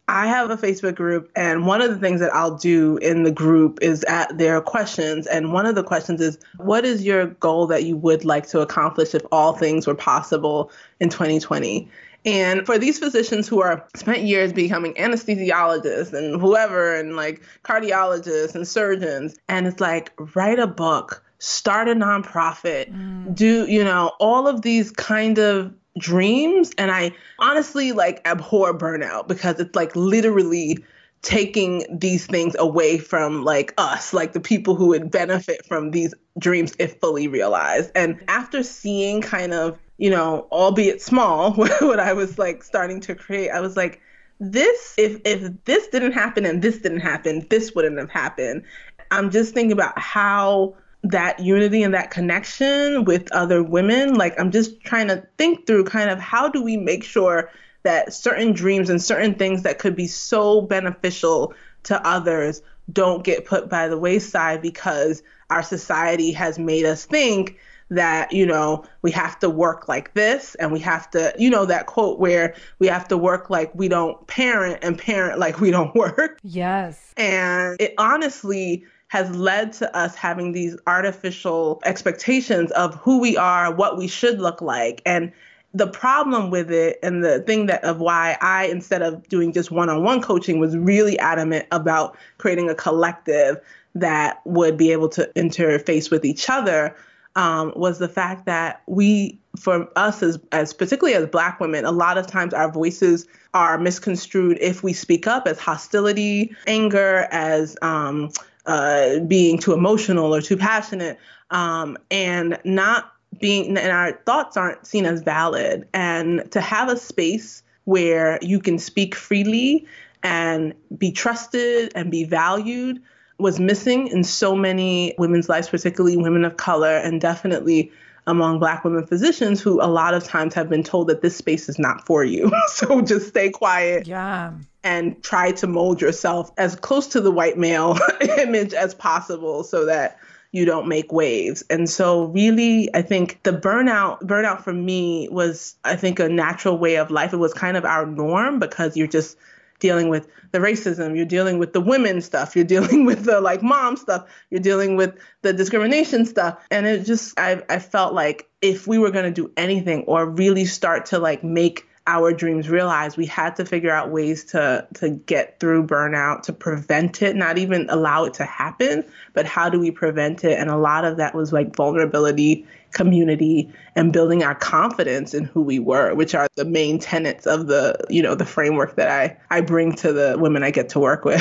[0.08, 3.30] i have a facebook group and one of the things that i'll do in the
[3.30, 5.26] group is at their questions.
[5.26, 8.60] And one of the questions is what is your goal that you would like to
[8.60, 11.88] accomplish if all things were possible in 2020
[12.24, 18.54] and for these physicians who are spent years becoming anesthesiologists and whoever, and like cardiologists
[18.54, 23.34] and surgeons, and it's like, write a book, start a nonprofit, mm.
[23.34, 26.72] do, you know, all of these kind of dreams.
[26.78, 30.78] And I honestly like abhor burnout because it's like literally
[31.22, 36.14] taking these things away from like us, like the people who would benefit from these
[36.38, 37.90] dreams if fully realized.
[37.94, 43.14] And after seeing kind of, you know, albeit small, what I was like starting to
[43.14, 44.00] create, I was like,
[44.40, 48.64] this if if this didn't happen and this didn't happen, this wouldn't have happened.
[49.10, 54.50] I'm just thinking about how that unity and that connection with other women, like I'm
[54.50, 57.50] just trying to think through kind of how do we make sure
[57.82, 63.44] that certain dreams and certain things that could be so beneficial to others don't get
[63.44, 67.58] put by the wayside because our society has made us think
[67.90, 71.64] that you know we have to work like this and we have to you know
[71.66, 75.70] that quote where we have to work like we don't parent and parent like we
[75.70, 76.38] don't work.
[76.42, 77.12] Yes.
[77.16, 83.74] And it honestly has led to us having these artificial expectations of who we are
[83.74, 85.02] what we should look like.
[85.04, 85.32] And
[85.74, 89.70] the problem with it and the thing that of why I instead of doing just
[89.70, 93.60] one-on-one coaching was really adamant about creating a collective
[93.96, 96.94] that would be able to interface with each other
[97.36, 101.90] um, was the fact that we for us as as particularly as black women a
[101.90, 107.76] lot of times our voices are misconstrued if we speak up as hostility anger as
[107.82, 108.30] um,
[108.66, 111.18] uh, being too emotional or too passionate.
[111.50, 115.88] Um, and not being and our thoughts aren't seen as valid.
[115.92, 119.86] And to have a space where you can speak freely
[120.22, 123.00] and be trusted and be valued
[123.40, 127.90] was missing in so many women's lives particularly women of color and definitely
[128.26, 131.68] among black women physicians who a lot of times have been told that this space
[131.68, 136.74] is not for you so just stay quiet yeah and try to mold yourself as
[136.76, 137.98] close to the white male
[138.38, 140.18] image as possible so that
[140.52, 141.62] you don't make waves.
[141.70, 146.76] And so really I think the burnout burnout for me was I think a natural
[146.76, 147.32] way of life.
[147.32, 149.36] It was kind of our norm because you're just
[149.80, 153.62] dealing with the racism, you're dealing with the women stuff, you're dealing with the like
[153.62, 156.62] mom stuff, you're dealing with the discrimination stuff.
[156.70, 160.26] And it just I I felt like if we were going to do anything or
[160.26, 164.86] really start to like make our dreams realized we had to figure out ways to
[164.94, 169.68] to get through burnout to prevent it not even allow it to happen but how
[169.68, 170.58] do we prevent it?
[170.58, 175.62] And a lot of that was like vulnerability community and building our confidence in who
[175.62, 179.56] we were which are the main tenets of the you know the framework that i
[179.56, 181.40] i bring to the women i get to work with.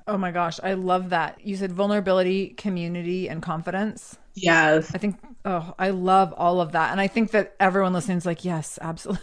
[0.06, 1.38] Oh my gosh i love that.
[1.44, 4.16] You said vulnerability community and confidence.
[4.34, 4.94] Yes.
[4.94, 6.92] I think oh i love all of that.
[6.92, 9.22] And i think that everyone listening is like yes absolutely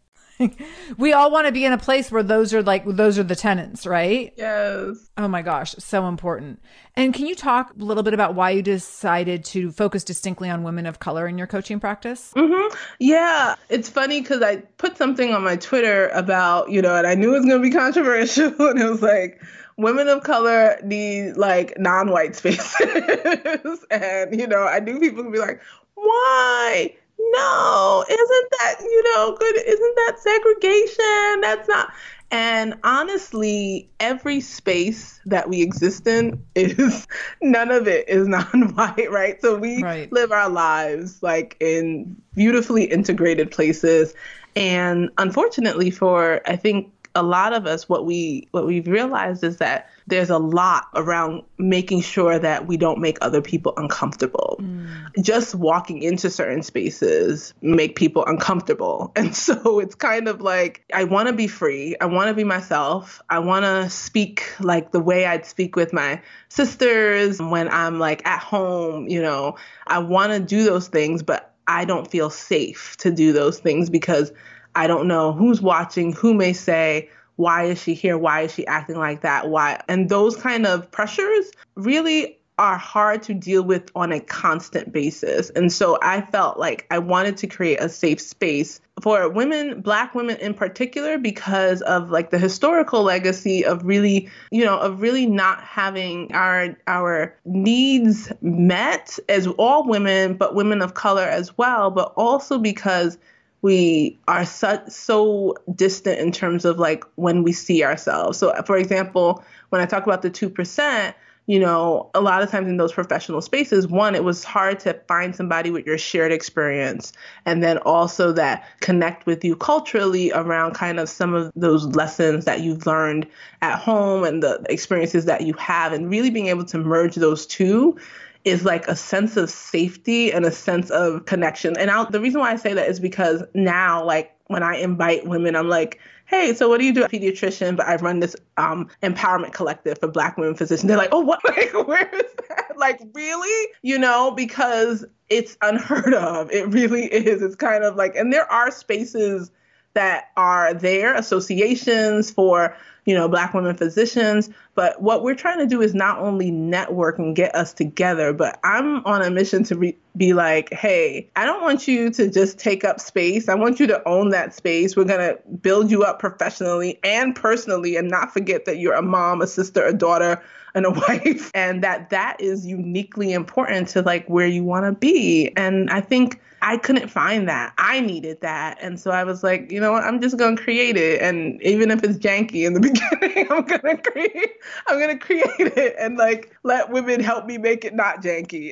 [0.97, 3.35] we all want to be in a place where those are like those are the
[3.35, 4.33] tenants, right?
[4.37, 5.09] Yes.
[5.17, 6.61] Oh my gosh, so important.
[6.95, 10.63] And can you talk a little bit about why you decided to focus distinctly on
[10.63, 12.33] women of color in your coaching practice?
[12.35, 12.75] Mm-hmm.
[12.99, 17.15] Yeah, it's funny because I put something on my Twitter about you know, and I
[17.15, 19.41] knew it was going to be controversial, and it was like
[19.77, 25.39] women of color need like non-white spaces and you know i knew people would be
[25.39, 25.59] like
[25.95, 26.93] why
[27.33, 29.55] no, isn't that, you know, good?
[29.55, 31.41] Isn't that segregation?
[31.41, 31.93] That's not.
[32.31, 37.05] And honestly, every space that we exist in is
[37.41, 39.39] none of it is non-white, right?
[39.41, 40.11] So we right.
[40.11, 44.13] live our lives like in beautifully integrated places.
[44.55, 49.57] And unfortunately for I think a lot of us what we what we've realized is
[49.57, 54.57] that there's a lot around making sure that we don't make other people uncomfortable.
[54.61, 54.87] Mm.
[55.21, 59.11] Just walking into certain spaces make people uncomfortable.
[59.21, 61.95] And so it's kind of like I want to be free.
[62.01, 63.21] I want to be myself.
[63.29, 68.25] I want to speak like the way I'd speak with my sisters when I'm like
[68.25, 69.57] at home, you know.
[69.85, 73.89] I want to do those things, but I don't feel safe to do those things
[73.89, 74.31] because
[74.75, 78.17] I don't know who's watching, who may say, why is she here?
[78.17, 79.49] Why is she acting like that?
[79.49, 79.81] Why?
[79.87, 85.49] And those kind of pressures really are hard to deal with on a constant basis.
[85.51, 90.13] And so I felt like I wanted to create a safe space for women, black
[90.13, 95.25] women in particular, because of like the historical legacy of really, you know, of really
[95.25, 101.89] not having our our needs met as all women, but women of color as well,
[101.89, 103.17] but also because
[103.61, 108.37] we are so, so distant in terms of like when we see ourselves.
[108.37, 111.13] So, for example, when I talk about the 2%,
[111.47, 114.93] you know, a lot of times in those professional spaces, one, it was hard to
[115.07, 117.13] find somebody with your shared experience.
[117.45, 122.45] And then also that connect with you culturally around kind of some of those lessons
[122.45, 123.27] that you've learned
[123.61, 127.45] at home and the experiences that you have, and really being able to merge those
[127.45, 127.97] two
[128.43, 131.77] is like a sense of safety and a sense of connection.
[131.77, 135.27] And I'll, the reason why I say that is because now, like when I invite
[135.27, 137.03] women, I'm like, hey, so what do you do?
[137.03, 140.87] Pediatrician, but I run this um, empowerment collective for Black women physicians.
[140.87, 141.41] They're like, oh, what?
[141.51, 142.77] Like, where is that?
[142.77, 143.71] Like, really?
[143.81, 146.51] You know, because it's unheard of.
[146.51, 147.41] It really is.
[147.41, 149.51] It's kind of like, and there are spaces
[149.93, 152.75] that are there, associations for
[153.05, 154.49] you know, black women physicians.
[154.73, 158.59] But what we're trying to do is not only network and get us together, but
[158.63, 162.57] I'm on a mission to re- be like, hey, I don't want you to just
[162.57, 163.49] take up space.
[163.49, 164.95] I want you to own that space.
[164.95, 169.01] We're going to build you up professionally and personally and not forget that you're a
[169.01, 170.41] mom, a sister, a daughter,
[170.73, 174.91] and a wife and that that is uniquely important to like where you want to
[174.93, 175.51] be.
[175.57, 177.73] And I think I couldn't find that.
[177.79, 178.77] I needed that.
[178.81, 181.21] And so I was like, you know what, I'm just gonna create it.
[181.21, 182.79] And even if it's janky in the
[183.19, 184.57] beginning, I'm gonna create
[184.87, 188.71] I'm gonna create it and like let women help me make it not janky.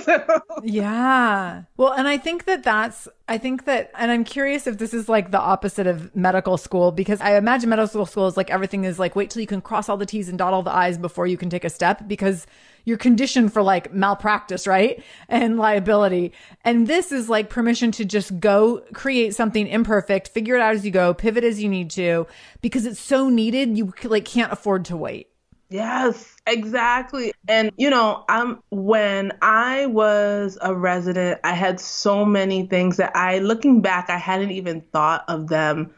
[0.04, 0.40] so.
[0.62, 1.62] Yeah.
[1.76, 5.08] Well, and I think that that's I think that, and I'm curious if this is
[5.08, 8.98] like the opposite of medical school because I imagine medical school is like everything is
[8.98, 11.26] like wait till you can cross all the T's and dot all the I's before
[11.26, 12.46] you can take a step because
[12.86, 15.02] you're conditioned for like malpractice, right?
[15.28, 16.32] And liability.
[16.64, 20.86] And this is like permission to just go create something imperfect, figure it out as
[20.86, 22.26] you go, pivot as you need to,
[22.62, 23.76] because it's so needed.
[23.76, 25.28] You like can't afford to wait.
[25.68, 27.32] Yes, exactly.
[27.48, 33.16] And you know, I'm when I was a resident, I had so many things that
[33.16, 35.92] I looking back, I hadn't even thought of them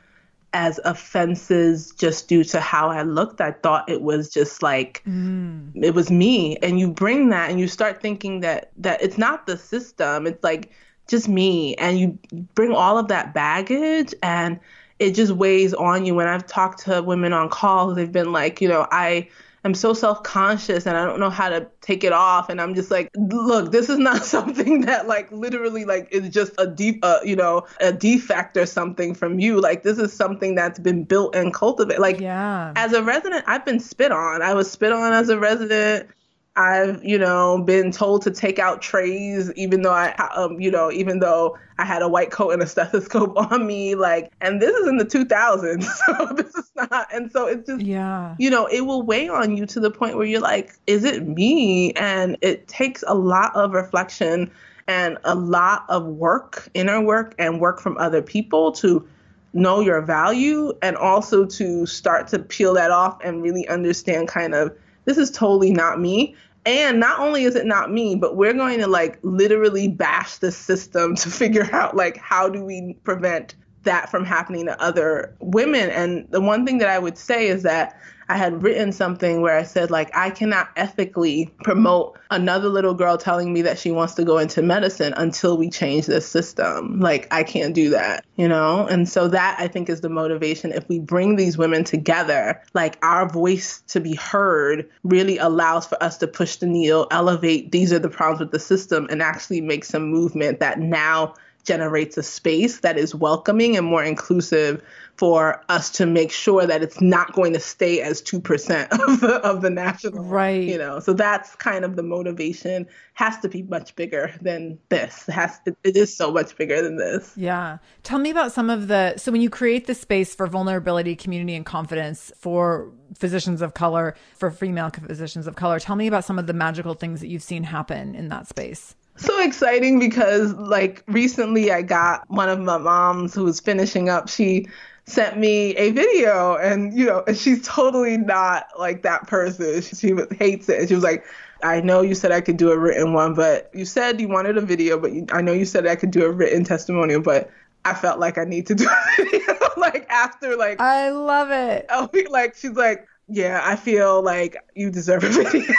[0.52, 3.40] as offenses just due to how I looked.
[3.40, 5.70] I thought it was just like mm.
[5.74, 6.56] it was me.
[6.58, 10.26] And you bring that and you start thinking that that it's not the system.
[10.26, 10.70] It's like
[11.06, 11.74] just me.
[11.76, 12.18] And you
[12.54, 14.58] bring all of that baggage and
[14.98, 16.14] it just weighs on you.
[16.14, 19.28] When I've talked to women on calls, they've been like, you know, I
[19.64, 22.48] I'm so self-conscious and I don't know how to take it off.
[22.48, 26.52] And I'm just like look this is not something that like literally like is just
[26.58, 29.60] a deep uh, you know a defect or something from you.
[29.60, 32.00] Like this is something that's been built and cultivated.
[32.00, 32.72] Like yeah.
[32.76, 34.42] as a resident I've been spit on.
[34.42, 36.10] I was spit on as a resident
[36.58, 40.90] I've, you know, been told to take out trays, even though I, um, you know,
[40.90, 44.74] even though I had a white coat and a stethoscope on me, like, and this
[44.74, 48.66] is in the 2000s, so this is not, and so it's just, yeah, you know,
[48.66, 51.92] it will weigh on you to the point where you're like, is it me?
[51.92, 54.50] And it takes a lot of reflection
[54.88, 59.06] and a lot of work, inner work, and work from other people to
[59.52, 64.54] know your value and also to start to peel that off and really understand kind
[64.54, 66.36] of this is totally not me
[66.68, 70.52] and not only is it not me, but we're going to like literally bash the
[70.52, 73.54] system to figure out like how do we prevent
[73.88, 75.88] that from happening to other women.
[75.90, 77.98] And the one thing that I would say is that
[78.30, 83.16] I had written something where I said, like, I cannot ethically promote another little girl
[83.16, 87.00] telling me that she wants to go into medicine until we change this system.
[87.00, 88.86] Like, I can't do that, you know?
[88.86, 90.72] And so that I think is the motivation.
[90.72, 96.00] If we bring these women together, like, our voice to be heard really allows for
[96.02, 99.62] us to push the needle, elevate these are the problems with the system, and actually
[99.62, 101.32] make some movement that now
[101.68, 104.82] generates a space that is welcoming and more inclusive
[105.16, 109.34] for us to make sure that it's not going to stay as 2% of the,
[109.44, 110.62] of the national right.
[110.62, 110.98] you know?
[110.98, 112.86] So that's kind of the motivation.
[113.14, 115.28] Has to be much bigger than this.
[115.28, 117.34] It has it, it is so much bigger than this.
[117.36, 117.78] Yeah.
[118.02, 121.54] Tell me about some of the so when you create the space for vulnerability community
[121.54, 126.38] and confidence for physicians of color for female physicians of color tell me about some
[126.38, 131.02] of the magical things that you've seen happen in that space so exciting because like
[131.06, 134.28] recently I got one of my moms who was finishing up.
[134.28, 134.68] She
[135.06, 139.80] sent me a video and you know she's totally not like that person.
[139.82, 140.80] She, she hates it.
[140.80, 141.24] And she was like
[141.62, 144.56] i know you said i could do a written one but you said you wanted
[144.56, 147.50] a video but you, i know you said i could do a written testimonial but
[147.84, 149.54] i felt like i need to do a video.
[149.76, 151.86] Like after like i love it.
[151.90, 155.74] Oh like she's like yeah i feel like you deserve a video.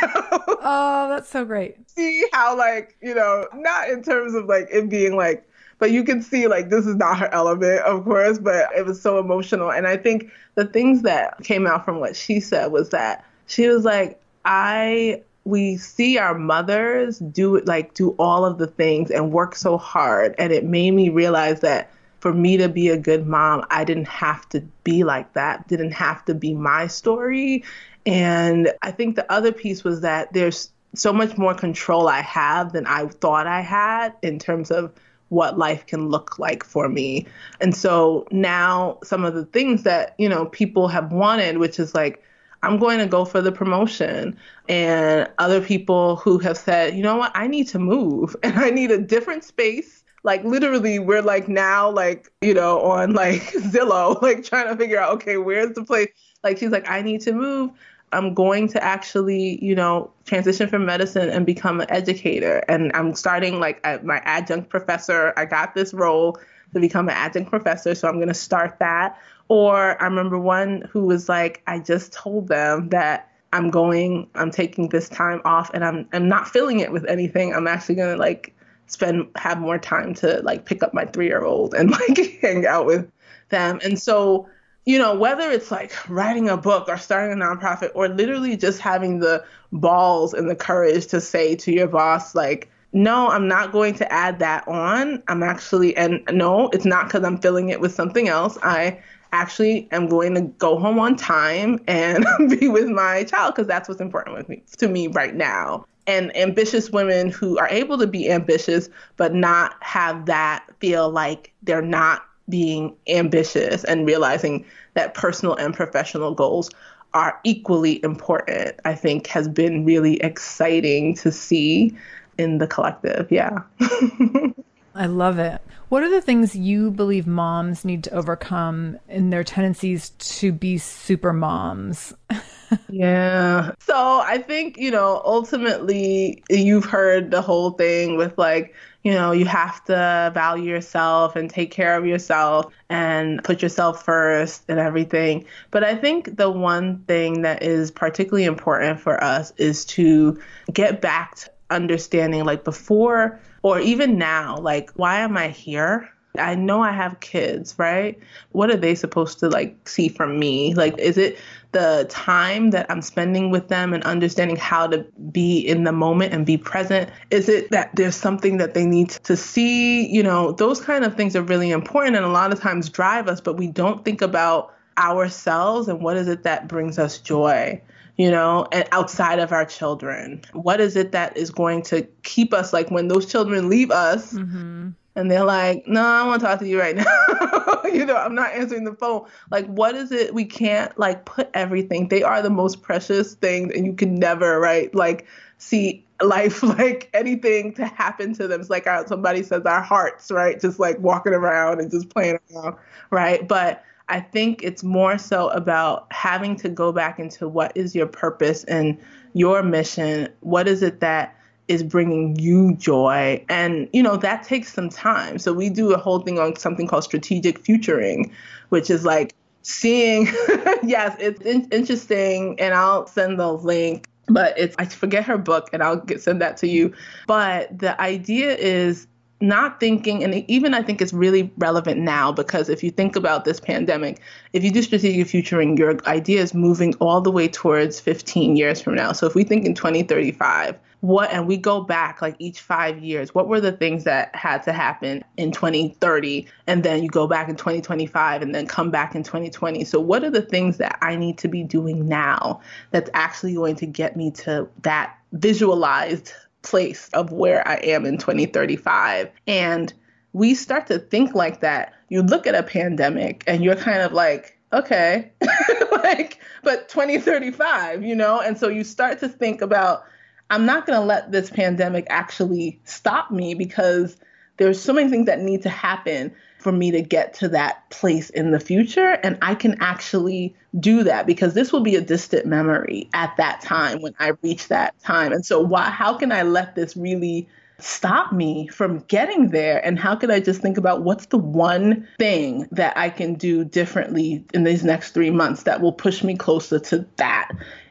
[0.62, 1.90] Oh that's so great.
[1.90, 5.46] See how like you know not in terms of like it being like
[5.80, 9.02] but you can see like this is not her element, of course, but it was
[9.02, 9.72] so emotional.
[9.72, 13.68] And I think the things that came out from what she said was that she
[13.68, 19.10] was like, I we see our mothers do it like do all of the things
[19.10, 20.36] and work so hard.
[20.38, 21.90] And it made me realize that
[22.20, 25.92] for me to be a good mom i didn't have to be like that didn't
[25.92, 27.64] have to be my story
[28.06, 32.74] and i think the other piece was that there's so much more control i have
[32.74, 34.94] than i thought i had in terms of
[35.30, 37.26] what life can look like for me.
[37.62, 41.96] And so now some of the things that, you know, people have wanted, which is
[41.96, 42.24] like,
[42.62, 44.38] I'm going to go for the promotion.
[44.68, 48.70] And other people who have said, you know what, I need to move and I
[48.70, 49.99] need a different space.
[50.30, 55.00] Like literally, we're like now, like, you know, on like Zillow, like trying to figure
[55.00, 56.10] out, okay, where's the place?
[56.44, 57.72] Like, she's like, I need to move.
[58.12, 62.64] I'm going to actually, you know, transition from medicine and become an educator.
[62.68, 65.34] And I'm starting like my adjunct professor.
[65.36, 66.38] I got this role
[66.76, 69.20] to become an adjunct professor, so I'm going to start that.
[69.48, 74.52] Or I remember one who was like, I just told them that I'm going, I'm
[74.52, 77.56] taking this time off, and I'm I'm not filling it with anything.
[77.56, 78.54] I'm actually going to like
[78.90, 82.66] spend have more time to like pick up my three year old and like hang
[82.66, 83.10] out with
[83.50, 83.80] them.
[83.84, 84.48] And so
[84.86, 88.80] you know, whether it's like writing a book or starting a nonprofit or literally just
[88.80, 93.72] having the balls and the courage to say to your boss, like, no, I'm not
[93.72, 95.22] going to add that on.
[95.28, 98.58] I'm actually, and no, it's not because I'm filling it with something else.
[98.64, 99.00] I
[99.32, 102.26] actually am going to go home on time and
[102.60, 105.86] be with my child because that's what's important with me to me right now.
[106.10, 111.54] And ambitious women who are able to be ambitious but not have that feel like
[111.62, 116.72] they're not being ambitious and realizing that personal and professional goals
[117.14, 121.96] are equally important, I think has been really exciting to see
[122.40, 123.32] in the collective.
[123.32, 123.60] Yeah.
[125.00, 125.62] I love it.
[125.88, 130.78] What are the things you believe moms need to overcome in their tendencies to be
[130.78, 132.14] super moms?
[132.90, 133.72] yeah.
[133.80, 139.32] So I think, you know, ultimately you've heard the whole thing with like, you know,
[139.32, 144.82] you have to value yourself and take care of yourself and put yourself first and
[144.82, 145.46] everything.
[145.72, 150.42] But I think the one thing that is particularly important for us is to
[150.74, 156.10] get back to understanding like before or even now, like, why am I here?
[156.38, 158.18] I know I have kids, right?
[158.52, 160.74] What are they supposed to like see from me?
[160.74, 161.38] Like, is it
[161.72, 166.34] the time that I'm spending with them and understanding how to be in the moment
[166.34, 167.10] and be present?
[167.32, 170.08] Is it that there's something that they need to see?
[170.08, 173.28] You know, those kind of things are really important and a lot of times drive
[173.28, 177.82] us, but we don't think about ourselves and what is it that brings us joy
[178.20, 180.42] you know, and outside of our children?
[180.52, 184.34] What is it that is going to keep us like when those children leave us
[184.34, 184.90] mm-hmm.
[185.16, 187.82] and they're like, no, I want to talk to you right now.
[187.86, 189.26] you know, I'm not answering the phone.
[189.52, 192.10] Like, what is it we can't like put everything?
[192.10, 194.94] They are the most precious thing and you can never, right?
[194.94, 195.26] Like,
[195.58, 198.60] see life like anything to happen to them.
[198.60, 200.60] It's like our, somebody says our hearts, right?
[200.60, 202.76] Just like walking around and just playing around,
[203.12, 203.48] right?
[203.48, 208.08] But I think it's more so about having to go back into what is your
[208.08, 208.98] purpose and
[209.34, 210.30] your mission.
[210.42, 211.36] What is it that
[211.68, 213.46] is bringing you joy?
[213.48, 215.38] And, you know, that takes some time.
[215.38, 218.32] So we do a whole thing on something called strategic futuring,
[218.70, 220.26] which is like seeing,
[220.84, 222.60] yes, it's in- interesting.
[222.60, 226.42] And I'll send the link but it's I forget her book and I'll get, send
[226.42, 226.94] that to you.
[227.28, 229.08] But the idea is
[229.42, 233.46] not thinking, and even I think it's really relevant now because if you think about
[233.46, 234.22] this pandemic,
[234.54, 238.82] if you do strategic futuring, your idea is moving all the way towards 15 years
[238.82, 239.14] from now.
[239.14, 243.34] So if we think in 2035, what, and we go back like each five years,
[243.34, 246.46] what were the things that had to happen in 2030?
[246.68, 249.86] And then you go back in 2025 and then come back in 2020.
[249.86, 252.60] So what are the things that I need to be doing now
[252.92, 256.34] that's actually going to get me to that visualized
[256.70, 259.32] place of where I am in 2035.
[259.48, 259.92] And
[260.34, 261.94] we start to think like that.
[262.10, 265.32] You look at a pandemic and you're kind of like, okay,
[265.92, 268.40] like, but 2035, you know?
[268.40, 270.04] And so you start to think about,
[270.52, 274.18] I'm not going to let this pandemic actually stop me because
[274.58, 278.30] there's so many things that need to happen for me to get to that place
[278.30, 279.18] in the future.
[279.24, 283.62] And I can actually do that because this will be a distant memory at that
[283.62, 285.32] time when I reach that time.
[285.32, 287.48] And so, why, how can I let this really
[287.80, 289.84] stop me from getting there?
[289.86, 293.64] And how can I just think about what's the one thing that I can do
[293.64, 297.50] differently in these next three months that will push me closer to that?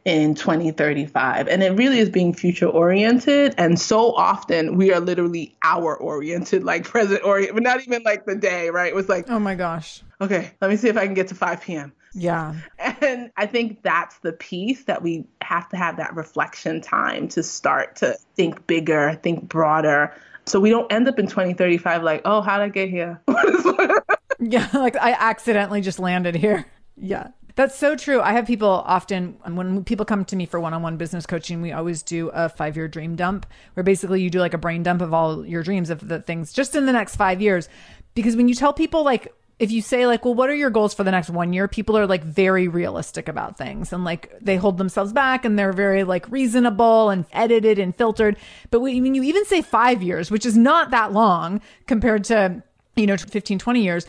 [0.08, 1.48] In 2035.
[1.48, 3.54] And it really is being future oriented.
[3.58, 8.24] And so often we are literally hour oriented, like present oriented, but not even like
[8.24, 8.88] the day, right?
[8.88, 10.02] It was like, oh my gosh.
[10.18, 11.92] Okay, let me see if I can get to 5 p.m.
[12.14, 12.54] Yeah.
[12.78, 17.42] And I think that's the piece that we have to have that reflection time to
[17.42, 20.14] start to think bigger, think broader.
[20.46, 23.20] So we don't end up in 2035 like, oh, how'd I get here?
[24.40, 26.66] yeah, like I accidentally just landed here.
[27.00, 27.28] Yeah.
[27.58, 28.20] That's so true.
[28.20, 31.60] I have people often, when people come to me for one on one business coaching,
[31.60, 34.84] we always do a five year dream dump where basically you do like a brain
[34.84, 37.68] dump of all your dreams of the things just in the next five years.
[38.14, 40.94] Because when you tell people, like, if you say like well what are your goals
[40.94, 44.54] for the next one year people are like very realistic about things and like they
[44.56, 48.36] hold themselves back and they're very like reasonable and edited and filtered
[48.70, 52.62] but when you even say five years which is not that long compared to
[52.94, 54.06] you know 15 20 years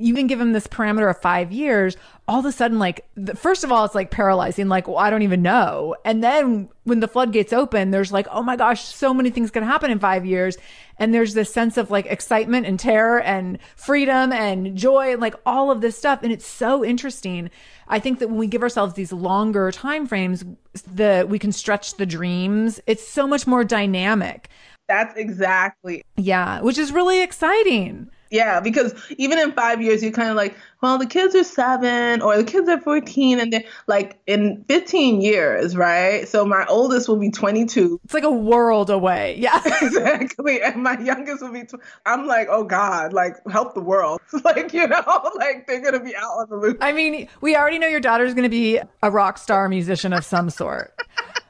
[0.00, 1.96] you can give him this parameter of five years,
[2.26, 5.10] all of a sudden, like, the, first of all, it's like paralyzing, like, well, I
[5.10, 5.96] don't even know.
[6.04, 9.62] And then when the floodgates open, there's like, oh my gosh, so many things can
[9.62, 10.56] happen in five years.
[10.98, 15.34] And there's this sense of like excitement and terror and freedom and joy and like
[15.46, 16.20] all of this stuff.
[16.22, 17.50] And it's so interesting.
[17.88, 20.44] I think that when we give ourselves these longer time frames,
[20.92, 22.80] the we can stretch the dreams.
[22.86, 24.48] It's so much more dynamic.
[24.88, 26.02] That's exactly.
[26.16, 28.10] Yeah, which is really exciting.
[28.30, 32.22] Yeah, because even in five years, you're kind of like, well, the kids are seven
[32.22, 36.28] or the kids are 14, and they're like in 15 years, right?
[36.28, 38.00] So my oldest will be 22.
[38.04, 39.36] It's like a world away.
[39.40, 40.60] Yeah, exactly.
[40.60, 44.20] And my youngest will be, tw- I'm like, oh God, like help the world.
[44.44, 46.76] like, you know, like they're going to be out on the loose.
[46.80, 50.24] I mean, we already know your daughter's going to be a rock star musician of
[50.24, 50.94] some sort.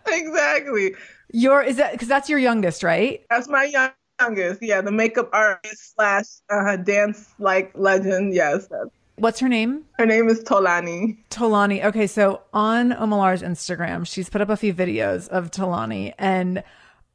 [0.07, 0.95] exactly.
[1.33, 3.25] Your is that because that's your youngest, right?
[3.29, 3.91] That's my young
[4.21, 4.63] youngest.
[4.63, 8.35] Yeah, the makeup artist slash uh, dance like legend.
[8.35, 8.69] Yes.
[9.17, 9.85] What's her name?
[9.99, 11.19] Her name is Tolani.
[11.31, 11.85] Tolani.
[11.85, 16.63] Okay, so on Omolara's Instagram, she's put up a few videos of Tolani, and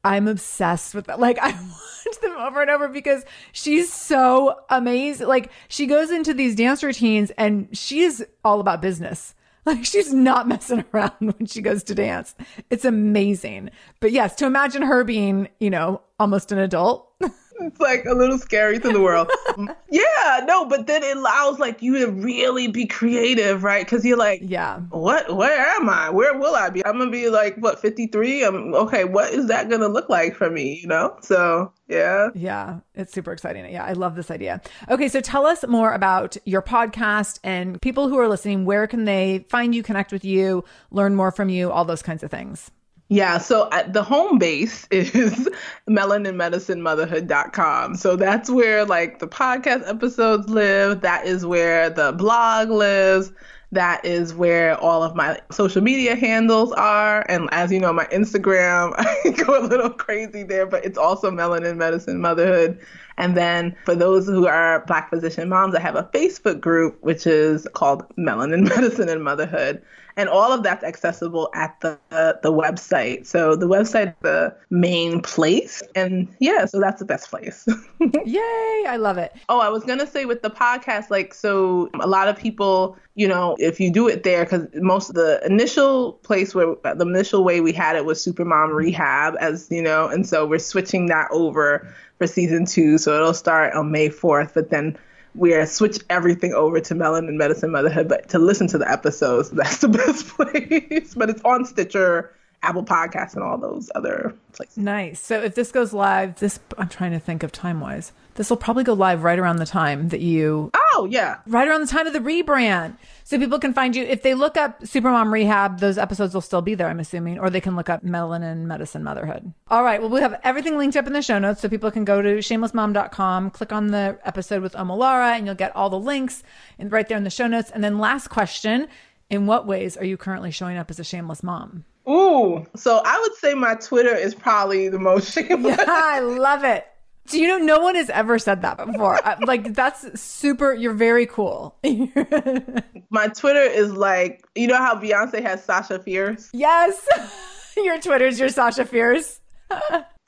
[0.04, 1.18] I'm obsessed with that.
[1.26, 5.26] Like I watch them over and over because she's so amazing.
[5.26, 9.34] Like she goes into these dance routines and she is all about business.
[9.66, 12.36] Like she's not messing around when she goes to dance.
[12.70, 13.70] It's amazing.
[14.00, 17.12] But yes, to imagine her being, you know, almost an adult.
[17.60, 19.30] it's like a little scary to the world.
[19.90, 23.84] yeah, no, but then it allows like you to really be creative, right?
[23.84, 25.34] Because you're like, yeah, what?
[25.36, 26.10] Where am I?
[26.10, 26.84] Where will I be?
[26.84, 28.44] I'm gonna be like what 53.
[28.44, 29.04] I'm okay.
[29.04, 30.78] What is that gonna look like for me?
[30.80, 31.16] You know?
[31.20, 32.30] So yeah.
[32.34, 33.70] Yeah, it's super exciting.
[33.72, 34.60] Yeah, I love this idea.
[34.88, 38.64] Okay, so tell us more about your podcast and people who are listening.
[38.64, 42.22] Where can they find you, connect with you, learn more from you, all those kinds
[42.22, 42.70] of things?
[43.08, 45.48] Yeah, so uh, the home base is
[45.88, 47.94] melaninmedicinemotherhood.com.
[47.94, 51.02] So that's where like the podcast episodes live.
[51.02, 53.30] That is where the blog lives.
[53.72, 57.24] That is where all of my social media handles are.
[57.28, 61.30] And as you know, my Instagram, I go a little crazy there, but it's also
[61.30, 62.80] Melanin Medicine Motherhood.
[63.18, 67.26] And then for those who are Black physician moms, I have a Facebook group, which
[67.26, 69.82] is called Melanin Medicine and Motherhood
[70.16, 73.26] and all of that's accessible at the uh, the website.
[73.26, 77.66] So the website is the main place, and yeah, so that's the best place.
[78.00, 78.84] Yay!
[78.88, 79.34] I love it.
[79.48, 83.28] Oh, I was gonna say with the podcast, like, so a lot of people, you
[83.28, 87.44] know, if you do it there, because most of the initial place where the initial
[87.44, 91.28] way we had it was Supermom Rehab, as you know, and so we're switching that
[91.30, 94.96] over for season two, so it'll start on May 4th, but then
[95.34, 98.08] we're switch everything over to Melanin Medicine Motherhood.
[98.08, 101.14] But to listen to the episodes, that's the best place.
[101.14, 104.78] but it's on Stitcher, Apple Podcasts, and all those other places.
[104.78, 105.20] Nice.
[105.20, 108.12] So if this goes live, this I'm trying to think of time wise.
[108.36, 110.70] This will probably go live right around the time that you.
[110.94, 111.38] Oh yeah.
[111.46, 114.56] Right around the time of the rebrand, so people can find you if they look
[114.56, 115.80] up Supermom Rehab.
[115.80, 119.02] Those episodes will still be there, I'm assuming, or they can look up Melanin Medicine
[119.02, 119.52] Motherhood.
[119.68, 120.00] All right.
[120.00, 122.36] Well, we have everything linked up in the show notes, so people can go to
[122.38, 126.42] shamelessmom.com, click on the episode with Omolara, and you'll get all the links
[126.78, 127.70] and right there in the show notes.
[127.70, 128.88] And then last question:
[129.30, 131.84] In what ways are you currently showing up as a shameless mom?
[132.08, 135.76] Ooh, so I would say my Twitter is probably the most shameless.
[135.78, 136.86] Yeah, I love it.
[137.26, 139.18] Do you know no one has ever said that before?
[139.46, 140.72] like that's super.
[140.72, 141.76] You're very cool.
[143.10, 146.50] My Twitter is like you know how Beyonce has Sasha Fierce.
[146.52, 147.06] Yes,
[147.76, 149.40] your Twitter's your Sasha Fierce.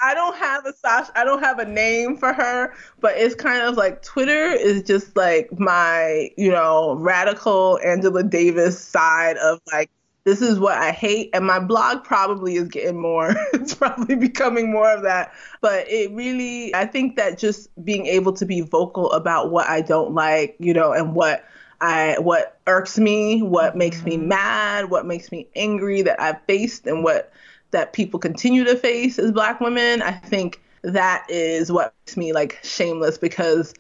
[0.00, 1.10] I don't have a Sasha.
[1.16, 5.16] I don't have a name for her, but it's kind of like Twitter is just
[5.16, 9.90] like my you know radical Angela Davis side of like
[10.28, 11.30] this is what I hate.
[11.32, 15.32] And my blog probably is getting more, it's probably becoming more of that.
[15.62, 19.80] But it really, I think that just being able to be vocal about what I
[19.80, 21.46] don't like, you know, and what
[21.80, 24.28] I, what irks me, what makes me mm-hmm.
[24.28, 27.32] mad, what makes me angry that I've faced and what
[27.70, 32.32] that people continue to face as black women, I think that is what makes me
[32.32, 33.72] like shameless because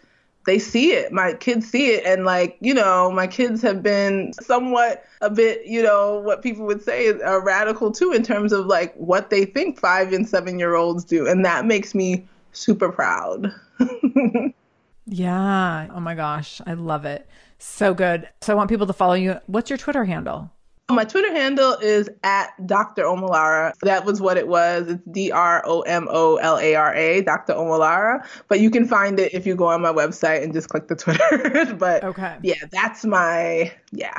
[0.46, 1.12] they see it.
[1.12, 2.04] My kids see it.
[2.06, 6.64] And like, you know, my kids have been somewhat a bit, you know, what people
[6.66, 10.58] would say are radical too in terms of like what they think five and seven
[10.58, 11.26] year olds do.
[11.26, 13.52] And that makes me super proud.
[15.06, 15.88] yeah.
[15.92, 16.60] Oh my gosh.
[16.66, 17.28] I love it.
[17.58, 18.28] So good.
[18.40, 19.40] So I want people to follow you.
[19.46, 20.50] What's your Twitter handle?
[20.90, 23.02] My Twitter handle is at Dr.
[23.02, 23.74] Omolara.
[23.82, 24.88] That was what it was.
[24.88, 27.52] It's D R O M O L A R A, Dr.
[27.52, 28.26] Omolara.
[28.48, 30.96] But you can find it if you go on my website and just click the
[30.96, 31.74] Twitter.
[31.78, 32.38] but okay.
[32.42, 34.18] yeah, that's my, yeah.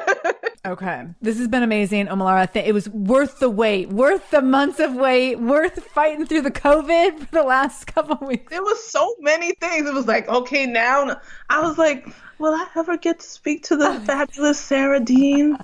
[0.66, 1.06] okay.
[1.22, 2.54] This has been amazing, Omolara.
[2.56, 7.20] It was worth the wait, worth the months of wait, worth fighting through the COVID
[7.20, 8.50] for the last couple weeks.
[8.50, 9.88] There was so many things.
[9.88, 11.16] It was like, okay, now
[11.48, 12.06] I was like,
[12.42, 15.56] will I ever get to speak to the fabulous Sarah Dean?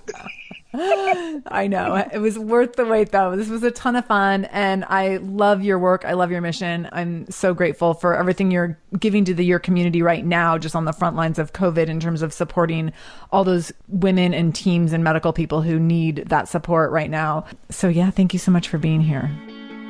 [0.75, 1.97] I know.
[2.13, 3.35] It was worth the wait, though.
[3.35, 6.05] This was a ton of fun, and I love your work.
[6.05, 6.89] I love your mission.
[6.93, 10.85] I'm so grateful for everything you're giving to the your community right now, just on
[10.85, 12.93] the front lines of COVID, in terms of supporting
[13.33, 17.45] all those women and teams and medical people who need that support right now.
[17.71, 19.31] So, yeah, thank you so much for being here.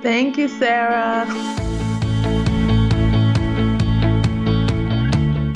[0.01, 1.27] Thank you, Sarah.